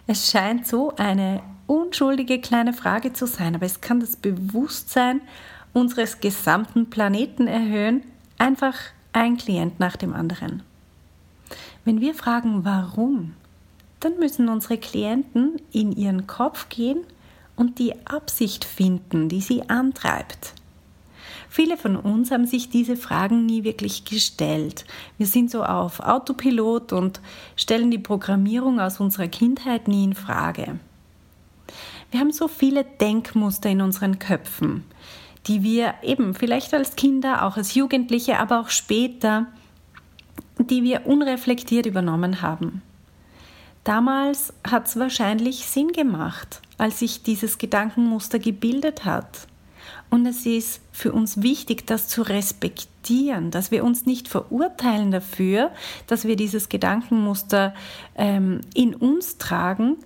Es 0.07 0.31
scheint 0.31 0.67
so 0.67 0.95
eine 0.97 1.41
unschuldige 1.69 2.41
kleine 2.41 2.73
Frage 2.73 3.13
zu 3.13 3.27
sein, 3.27 3.55
aber 3.55 3.67
es 3.67 3.81
kann 3.81 4.01
das 4.01 4.17
Bewusstsein 4.17 5.21
unseres 5.73 6.21
gesamten 6.21 6.91
Planeten 6.91 7.47
erhöhen, 7.47 8.03
einfach 8.37 8.77
ein 9.13 9.37
Klient 9.37 9.79
nach 9.79 9.97
dem 9.97 10.13
anderen. 10.13 10.63
Wenn 11.85 12.01
wir 12.01 12.15
fragen, 12.15 12.65
warum, 12.65 13.35
dann 14.05 14.19
müssen 14.19 14.49
unsere 14.49 14.79
Klienten 14.79 15.61
in 15.73 15.93
ihren 15.93 16.27
Kopf 16.27 16.69
gehen 16.69 17.05
und 17.57 17.79
die 17.79 17.95
Absicht 18.07 18.65
finden, 18.65 19.29
die 19.29 19.41
sie 19.41 19.69
antreibt. 19.69 20.55
Viele 21.49 21.77
von 21.77 21.97
uns 21.97 22.31
haben 22.31 22.47
sich 22.47 22.71
diese 22.71 22.97
Fragen 22.97 23.45
nie 23.45 23.63
wirklich 23.63 24.05
gestellt. 24.05 24.87
Wir 25.19 25.27
sind 25.27 25.51
so 25.51 25.63
auf 25.63 26.01
Autopilot 26.01 26.93
und 26.93 27.21
stellen 27.57 27.91
die 27.91 27.99
Programmierung 27.99 28.81
aus 28.81 29.01
unserer 29.01 29.29
Kindheit 29.29 29.87
nie 29.87 30.05
in 30.05 30.15
Frage. 30.15 30.79
Wir 32.11 32.21
haben 32.21 32.33
so 32.33 32.49
viele 32.49 32.85
Denkmuster 32.85 33.69
in 33.69 33.83
unseren 33.83 34.19
Köpfen, 34.19 34.85
die 35.47 35.63
wir 35.63 35.95
eben 36.03 36.35
vielleicht 36.35 36.73
als 36.75 36.97
Kinder, 36.97 37.45
auch 37.45 37.57
als 37.57 37.75
Jugendliche, 37.75 38.39
aber 38.39 38.61
auch 38.61 38.71
später, 38.71 39.47
die 40.59 40.83
wir 40.83 41.07
unreflektiert 41.07 41.87
übernommen 41.87 42.41
haben. 42.43 42.83
Damals 43.85 44.53
hat 44.65 44.87
es 44.87 44.97
wahrscheinlich 44.97 45.67
Sinn 45.67 45.89
gemacht, 45.89 46.61
als 46.79 47.01
sich 47.01 47.23
dieses 47.23 47.59
Gedankenmuster 47.59 48.39
gebildet 48.39 49.05
hat. 49.05 49.49
Und 50.09 50.27
es 50.27 50.47
ist 50.47 50.81
für 50.93 51.13
uns 51.13 51.43
wichtig, 51.43 51.87
das 51.87 52.07
zu 52.07 52.23
respektieren, 52.23 53.51
dass 53.51 53.71
wir 53.71 53.83
uns 53.83 54.07
nicht 54.07 54.29
verurteilen 54.29 55.11
dafür, 55.11 55.71
dass 56.07 56.27
wir 56.27 56.37
dieses 56.37 56.69
Gedankenmuster 56.69 57.75
ähm, 58.15 58.61
in 58.75 58.95
uns 58.95 59.39
tragen, 59.39 59.97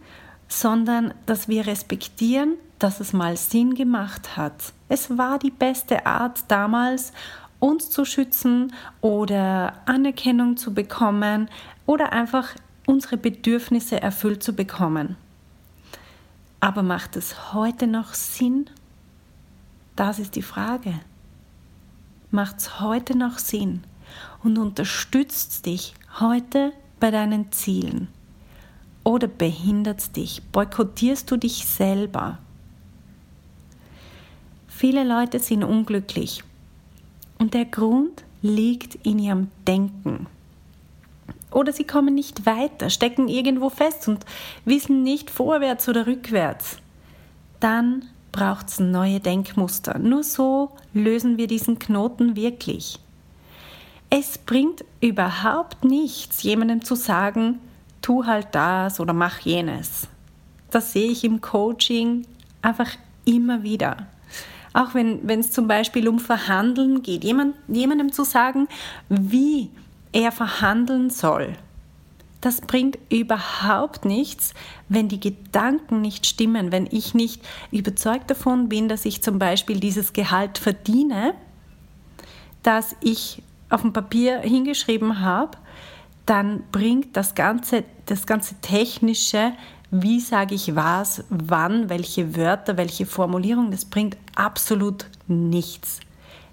sondern 0.48 1.12
dass 1.26 1.48
wir 1.48 1.66
respektieren, 1.66 2.54
dass 2.78 3.00
es 3.00 3.12
mal 3.12 3.36
Sinn 3.36 3.74
gemacht 3.74 4.36
hat. 4.36 4.72
Es 4.88 5.18
war 5.18 5.38
die 5.38 5.50
beste 5.50 6.06
Art 6.06 6.44
damals, 6.48 7.12
uns 7.58 7.90
zu 7.90 8.04
schützen 8.04 8.72
oder 9.00 9.74
Anerkennung 9.86 10.56
zu 10.56 10.72
bekommen 10.72 11.48
oder 11.86 12.12
einfach 12.12 12.54
unsere 12.86 13.16
Bedürfnisse 13.16 14.00
erfüllt 14.00 14.42
zu 14.42 14.54
bekommen. 14.54 15.16
Aber 16.60 16.82
macht 16.82 17.16
es 17.16 17.52
heute 17.52 17.86
noch 17.86 18.14
Sinn? 18.14 18.70
Das 19.94 20.18
ist 20.18 20.36
die 20.36 20.42
Frage. 20.42 20.94
Macht 22.30 22.58
es 22.58 22.80
heute 22.80 23.16
noch 23.16 23.38
Sinn 23.38 23.82
und 24.42 24.58
unterstützt 24.58 25.66
dich 25.66 25.94
heute 26.18 26.72
bei 26.98 27.10
deinen 27.10 27.52
Zielen? 27.52 28.08
Oder 29.04 29.28
behindert 29.28 30.16
dich? 30.16 30.42
Boykottierst 30.52 31.30
du 31.30 31.36
dich 31.36 31.66
selber? 31.66 32.38
Viele 34.66 35.04
Leute 35.04 35.38
sind 35.38 35.62
unglücklich 35.62 36.42
und 37.38 37.54
der 37.54 37.64
Grund 37.64 38.24
liegt 38.42 38.96
in 39.06 39.18
ihrem 39.18 39.50
Denken. 39.66 40.26
Oder 41.56 41.72
sie 41.72 41.84
kommen 41.84 42.14
nicht 42.14 42.44
weiter, 42.44 42.90
stecken 42.90 43.28
irgendwo 43.28 43.70
fest 43.70 44.08
und 44.08 44.26
wissen 44.66 45.02
nicht 45.02 45.30
vorwärts 45.30 45.88
oder 45.88 46.06
rückwärts. 46.06 46.76
Dann 47.60 48.04
braucht 48.30 48.68
es 48.68 48.78
neue 48.78 49.20
Denkmuster. 49.20 49.98
Nur 49.98 50.22
so 50.22 50.72
lösen 50.92 51.38
wir 51.38 51.46
diesen 51.46 51.78
Knoten 51.78 52.36
wirklich. 52.36 52.98
Es 54.10 54.36
bringt 54.36 54.84
überhaupt 55.00 55.82
nichts, 55.82 56.42
jemandem 56.42 56.84
zu 56.84 56.94
sagen, 56.94 57.58
tu 58.02 58.26
halt 58.26 58.48
das 58.52 59.00
oder 59.00 59.14
mach 59.14 59.38
jenes. 59.38 60.08
Das 60.70 60.92
sehe 60.92 61.10
ich 61.10 61.24
im 61.24 61.40
Coaching 61.40 62.26
einfach 62.60 62.90
immer 63.24 63.62
wieder. 63.62 64.06
Auch 64.74 64.92
wenn 64.92 65.40
es 65.40 65.52
zum 65.52 65.68
Beispiel 65.68 66.06
um 66.06 66.18
Verhandeln 66.18 67.00
geht, 67.00 67.24
jemand, 67.24 67.56
jemandem 67.66 68.12
zu 68.12 68.24
sagen, 68.24 68.68
wie 69.08 69.70
er 70.12 70.32
verhandeln 70.32 71.10
soll. 71.10 71.56
Das 72.40 72.60
bringt 72.60 72.98
überhaupt 73.10 74.04
nichts, 74.04 74.54
wenn 74.88 75.08
die 75.08 75.20
Gedanken 75.20 76.00
nicht 76.00 76.26
stimmen, 76.26 76.70
wenn 76.70 76.86
ich 76.90 77.14
nicht 77.14 77.42
überzeugt 77.72 78.30
davon 78.30 78.68
bin, 78.68 78.88
dass 78.88 79.04
ich 79.04 79.22
zum 79.22 79.38
Beispiel 79.38 79.80
dieses 79.80 80.12
Gehalt 80.12 80.58
verdiene, 80.58 81.34
das 82.62 82.94
ich 83.00 83.42
auf 83.68 83.82
dem 83.82 83.92
Papier 83.92 84.40
hingeschrieben 84.40 85.20
habe, 85.20 85.58
dann 86.26 86.64
bringt 86.72 87.16
das 87.16 87.34
ganze, 87.34 87.84
das 88.06 88.26
ganze 88.26 88.56
technische, 88.60 89.52
wie 89.90 90.20
sage 90.20 90.54
ich 90.54 90.74
was, 90.74 91.24
wann, 91.30 91.88
welche 91.88 92.36
Wörter, 92.36 92.76
welche 92.76 93.06
Formulierung, 93.06 93.70
das 93.70 93.84
bringt 93.84 94.16
absolut 94.34 95.06
nichts. 95.28 96.00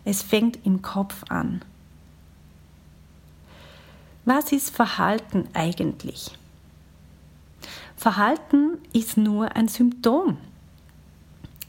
Es 0.06 0.22
fängt 0.22 0.66
im 0.66 0.82
Kopf 0.82 1.24
an. 1.30 1.62
Was 4.25 4.51
ist 4.51 4.73
Verhalten 4.75 5.47
eigentlich? 5.53 6.31
Verhalten 7.97 8.77
ist 8.93 9.17
nur 9.17 9.55
ein 9.55 9.67
Symptom. 9.67 10.38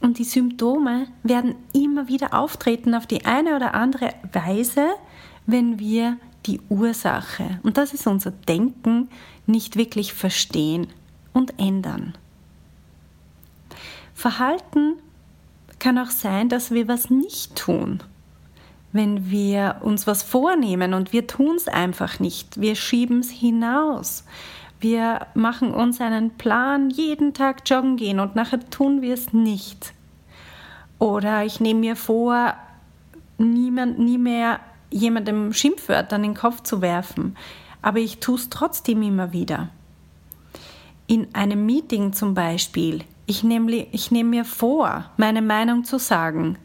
Und 0.01 0.19
die 0.19 0.23
Symptome 0.23 1.07
werden 1.23 1.55
immer 1.73 2.07
wieder 2.07 2.33
auftreten 2.33 2.93
auf 2.93 3.07
die 3.07 3.25
eine 3.25 3.55
oder 3.55 3.73
andere 3.73 4.13
Weise, 4.31 4.87
wenn 5.45 5.79
wir 5.79 6.17
die 6.45 6.61
Ursache, 6.69 7.59
und 7.63 7.77
das 7.77 7.93
ist 7.93 8.05
unser 8.05 8.31
Denken, 8.31 9.09
nicht 9.47 9.77
wirklich 9.77 10.13
verstehen 10.13 10.87
und 11.33 11.59
ändern. 11.59 12.13
Verhalten 14.13 14.93
kann 15.79 15.97
auch 15.97 16.11
sein, 16.11 16.49
dass 16.49 16.71
wir 16.71 16.87
was 16.87 17.09
nicht 17.09 17.55
tun. 17.55 18.01
Wenn 18.95 19.29
wir 19.29 19.81
uns 19.81 20.07
was 20.07 20.23
vornehmen 20.23 20.93
und 20.93 21.11
wir 21.11 21.27
tun 21.27 21.57
es 21.57 21.67
einfach 21.67 22.21
nicht, 22.21 22.61
wir 22.61 22.75
schieben 22.75 23.19
es 23.19 23.29
hinaus. 23.29 24.23
Wir 24.79 25.27
machen 25.33 25.73
uns 25.73 25.99
einen 25.99 26.37
Plan, 26.37 26.89
jeden 26.89 27.33
Tag 27.33 27.69
joggen 27.69 27.97
gehen 27.97 28.21
und 28.21 28.37
nachher 28.37 28.69
tun 28.69 29.01
wir 29.01 29.13
es 29.13 29.33
nicht. 29.33 29.93
Oder 30.97 31.43
ich 31.43 31.59
nehme 31.59 31.81
mir 31.81 31.97
vor, 31.97 32.53
niemand, 33.37 33.99
nie 33.99 34.17
mehr 34.17 34.61
jemandem 34.89 35.51
Schimpfwörter 35.51 36.15
an 36.15 36.23
den 36.23 36.33
Kopf 36.33 36.63
zu 36.63 36.79
werfen, 36.79 37.35
aber 37.81 37.99
ich 37.99 38.21
tue 38.21 38.35
es 38.35 38.47
trotzdem 38.47 39.01
immer 39.01 39.33
wieder. 39.33 39.71
In 41.05 41.35
einem 41.35 41.65
Meeting 41.65 42.13
zum 42.13 42.33
Beispiel, 42.33 43.03
ich 43.25 43.43
nehme, 43.43 43.73
ich 43.91 44.09
nehme 44.11 44.29
mir 44.29 44.45
vor, 44.45 45.11
meine 45.17 45.41
Meinung 45.41 45.83
zu 45.83 45.99
sagen, 45.99 46.57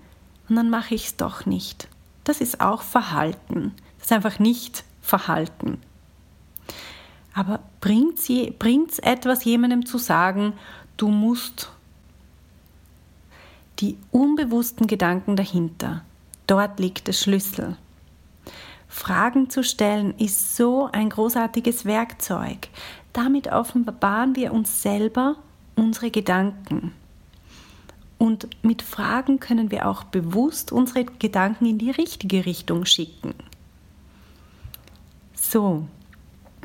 und 0.49 0.55
dann 0.55 0.71
mache 0.71 0.95
ich 0.95 1.07
es 1.07 1.17
doch 1.17 1.45
nicht. 1.45 1.90
Das 2.31 2.41
ist 2.41 2.61
auch 2.61 2.83
Verhalten. 2.83 3.75
Das 3.99 4.07
ist 4.07 4.13
einfach 4.13 4.39
nicht 4.39 4.85
Verhalten. 5.03 5.83
Aber 7.35 7.59
bringt 7.81 8.21
es 8.21 8.99
etwas, 9.01 9.43
jemandem 9.43 9.85
zu 9.85 9.99
sagen, 9.99 10.53
du 10.97 11.09
musst 11.09 11.73
die 13.81 13.99
unbewussten 14.13 14.87
Gedanken 14.87 15.35
dahinter. 15.35 16.05
Dort 16.47 16.79
liegt 16.79 17.09
der 17.09 17.15
Schlüssel. 17.15 17.77
Fragen 18.87 19.51
zu 19.51 19.65
stellen 19.65 20.17
ist 20.17 20.55
so 20.55 20.89
ein 20.93 21.11
großartiges 21.11 21.85
Werkzeug. 21.85 22.69
Damit 23.13 23.49
offenbaren 23.49 24.37
wir 24.37 24.53
uns 24.53 24.83
selber 24.83 25.35
unsere 25.75 26.13
Gedanken. 26.13 26.93
Und 28.21 28.51
mit 28.63 28.83
Fragen 28.83 29.41
können 29.41 29.71
wir 29.71 29.89
auch 29.89 30.05
bewusst 30.05 30.73
unsere 30.73 31.07
Gedanken 31.07 31.65
in 31.65 31.79
die 31.79 31.91
richtige 31.91 32.45
Richtung 32.45 32.85
schicken. 32.85 33.33
So, 35.33 35.89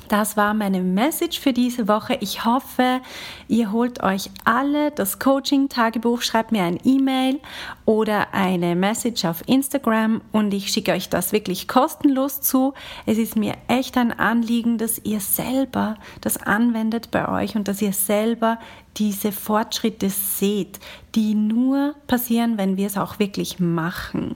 das 0.08 0.38
war 0.38 0.54
meine 0.54 0.82
Message 0.82 1.40
für 1.40 1.52
diese 1.52 1.88
Woche. 1.88 2.18
Ich 2.22 2.46
hoffe, 2.46 3.02
ihr 3.48 3.72
holt 3.72 4.04
euch 4.04 4.30
alle 4.44 4.92
das 4.92 5.20
Coaching-Tagebuch, 5.20 6.22
schreibt 6.22 6.52
mir 6.52 6.64
ein 6.64 6.78
E-Mail 6.84 7.40
oder 7.86 8.34
eine 8.34 8.76
Message 8.76 9.26
auf 9.26 9.48
Instagram 9.48 10.22
und 10.32 10.54
ich 10.54 10.70
schicke 10.72 10.92
euch 10.92 11.10
das 11.10 11.32
wirklich 11.32 11.68
kostenlos 11.68 12.42
zu. 12.42 12.74
Es 13.06 13.18
ist 13.18 13.36
mir 13.36 13.54
echt 13.68 13.98
ein 13.98 14.12
Anliegen, 14.12 14.78
dass 14.78 15.00
ihr 15.04 15.20
selber 15.20 15.96
das 16.22 16.38
anwendet 16.38 17.10
bei 17.10 17.28
euch 17.28 17.56
und 17.56 17.68
dass 17.68 17.82
ihr 17.82 17.94
selber 17.94 18.60
diese 18.98 19.32
Fortschritte 19.32 20.10
seht, 20.10 20.80
die 21.16 21.34
nur 21.34 21.96
passieren, 22.06 22.58
wenn 22.58 22.78
wir 22.78 22.88
es 22.88 22.98
auch 22.98 23.18
wirklich 23.18 23.60
machen. 23.60 24.36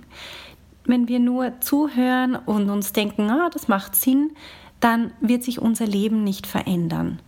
Wenn 0.85 1.07
wir 1.07 1.19
nur 1.19 1.61
zuhören 1.61 2.35
und 2.35 2.71
uns 2.71 2.91
denken, 2.93 3.29
ah, 3.29 3.49
das 3.53 3.67
macht 3.67 3.95
Sinn, 3.95 4.31
dann 4.79 5.11
wird 5.21 5.43
sich 5.43 5.61
unser 5.61 5.87
Leben 5.87 6.23
nicht 6.23 6.47
verändern. 6.47 7.19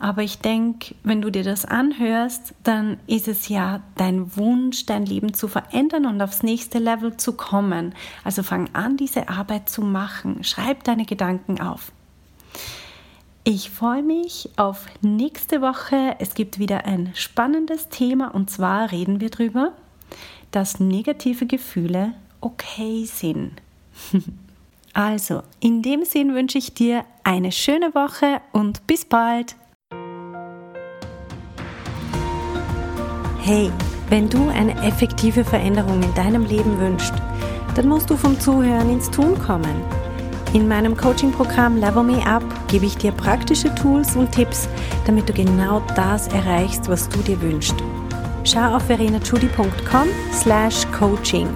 Aber 0.00 0.22
ich 0.22 0.38
denke, 0.38 0.94
wenn 1.02 1.20
du 1.20 1.30
dir 1.30 1.42
das 1.42 1.64
anhörst, 1.64 2.54
dann 2.62 2.98
ist 3.08 3.26
es 3.26 3.48
ja 3.48 3.82
dein 3.96 4.36
Wunsch, 4.36 4.86
dein 4.86 5.04
Leben 5.04 5.34
zu 5.34 5.48
verändern 5.48 6.06
und 6.06 6.22
aufs 6.22 6.44
nächste 6.44 6.78
Level 6.78 7.16
zu 7.16 7.32
kommen. 7.32 7.94
Also 8.22 8.44
fang 8.44 8.70
an, 8.74 8.96
diese 8.96 9.28
Arbeit 9.28 9.68
zu 9.68 9.82
machen. 9.82 10.44
Schreib 10.44 10.84
deine 10.84 11.04
Gedanken 11.04 11.60
auf. 11.60 11.90
Ich 13.42 13.70
freue 13.70 14.02
mich 14.02 14.50
auf 14.56 14.86
nächste 15.00 15.62
Woche. 15.62 16.14
Es 16.20 16.34
gibt 16.34 16.60
wieder 16.60 16.84
ein 16.84 17.10
spannendes 17.14 17.88
Thema 17.88 18.32
und 18.32 18.50
zwar 18.50 18.92
reden 18.92 19.20
wir 19.20 19.30
darüber, 19.30 19.72
dass 20.52 20.78
negative 20.78 21.46
Gefühle 21.46 22.12
okay 22.40 23.04
sind. 23.04 23.52
Also, 24.94 25.42
in 25.60 25.82
dem 25.82 26.04
Sinn 26.04 26.34
wünsche 26.34 26.58
ich 26.58 26.74
dir 26.74 27.04
eine 27.24 27.52
schöne 27.52 27.94
Woche 27.94 28.40
und 28.52 28.86
bis 28.86 29.04
bald. 29.04 29.54
Hey, 33.40 33.70
wenn 34.08 34.28
du 34.28 34.48
eine 34.48 34.74
effektive 34.82 35.44
Veränderung 35.44 36.02
in 36.02 36.14
deinem 36.14 36.44
Leben 36.44 36.78
wünschst, 36.80 37.14
dann 37.74 37.88
musst 37.88 38.10
du 38.10 38.16
vom 38.16 38.38
Zuhören 38.40 38.90
ins 38.90 39.10
Tun 39.10 39.38
kommen. 39.38 39.82
In 40.54 40.66
meinem 40.66 40.96
Coaching-Programm 40.96 41.76
Level 41.76 42.02
Me 42.02 42.26
Up 42.26 42.42
gebe 42.68 42.86
ich 42.86 42.96
dir 42.96 43.12
praktische 43.12 43.74
Tools 43.74 44.16
und 44.16 44.32
Tipps, 44.32 44.68
damit 45.06 45.28
du 45.28 45.32
genau 45.32 45.82
das 45.94 46.28
erreichst, 46.28 46.88
was 46.88 47.08
du 47.08 47.18
dir 47.20 47.40
wünschst. 47.40 47.76
Schau 48.44 48.76
auf 48.76 48.84
verenachudi.com 48.84 50.08
slash 50.32 50.86
coaching 50.90 51.48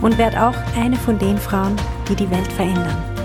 und 0.00 0.18
werd 0.18 0.36
auch 0.36 0.56
eine 0.76 0.96
von 0.96 1.18
den 1.18 1.38
Frauen, 1.38 1.76
die 2.08 2.14
die 2.14 2.30
Welt 2.30 2.50
verändern. 2.52 3.15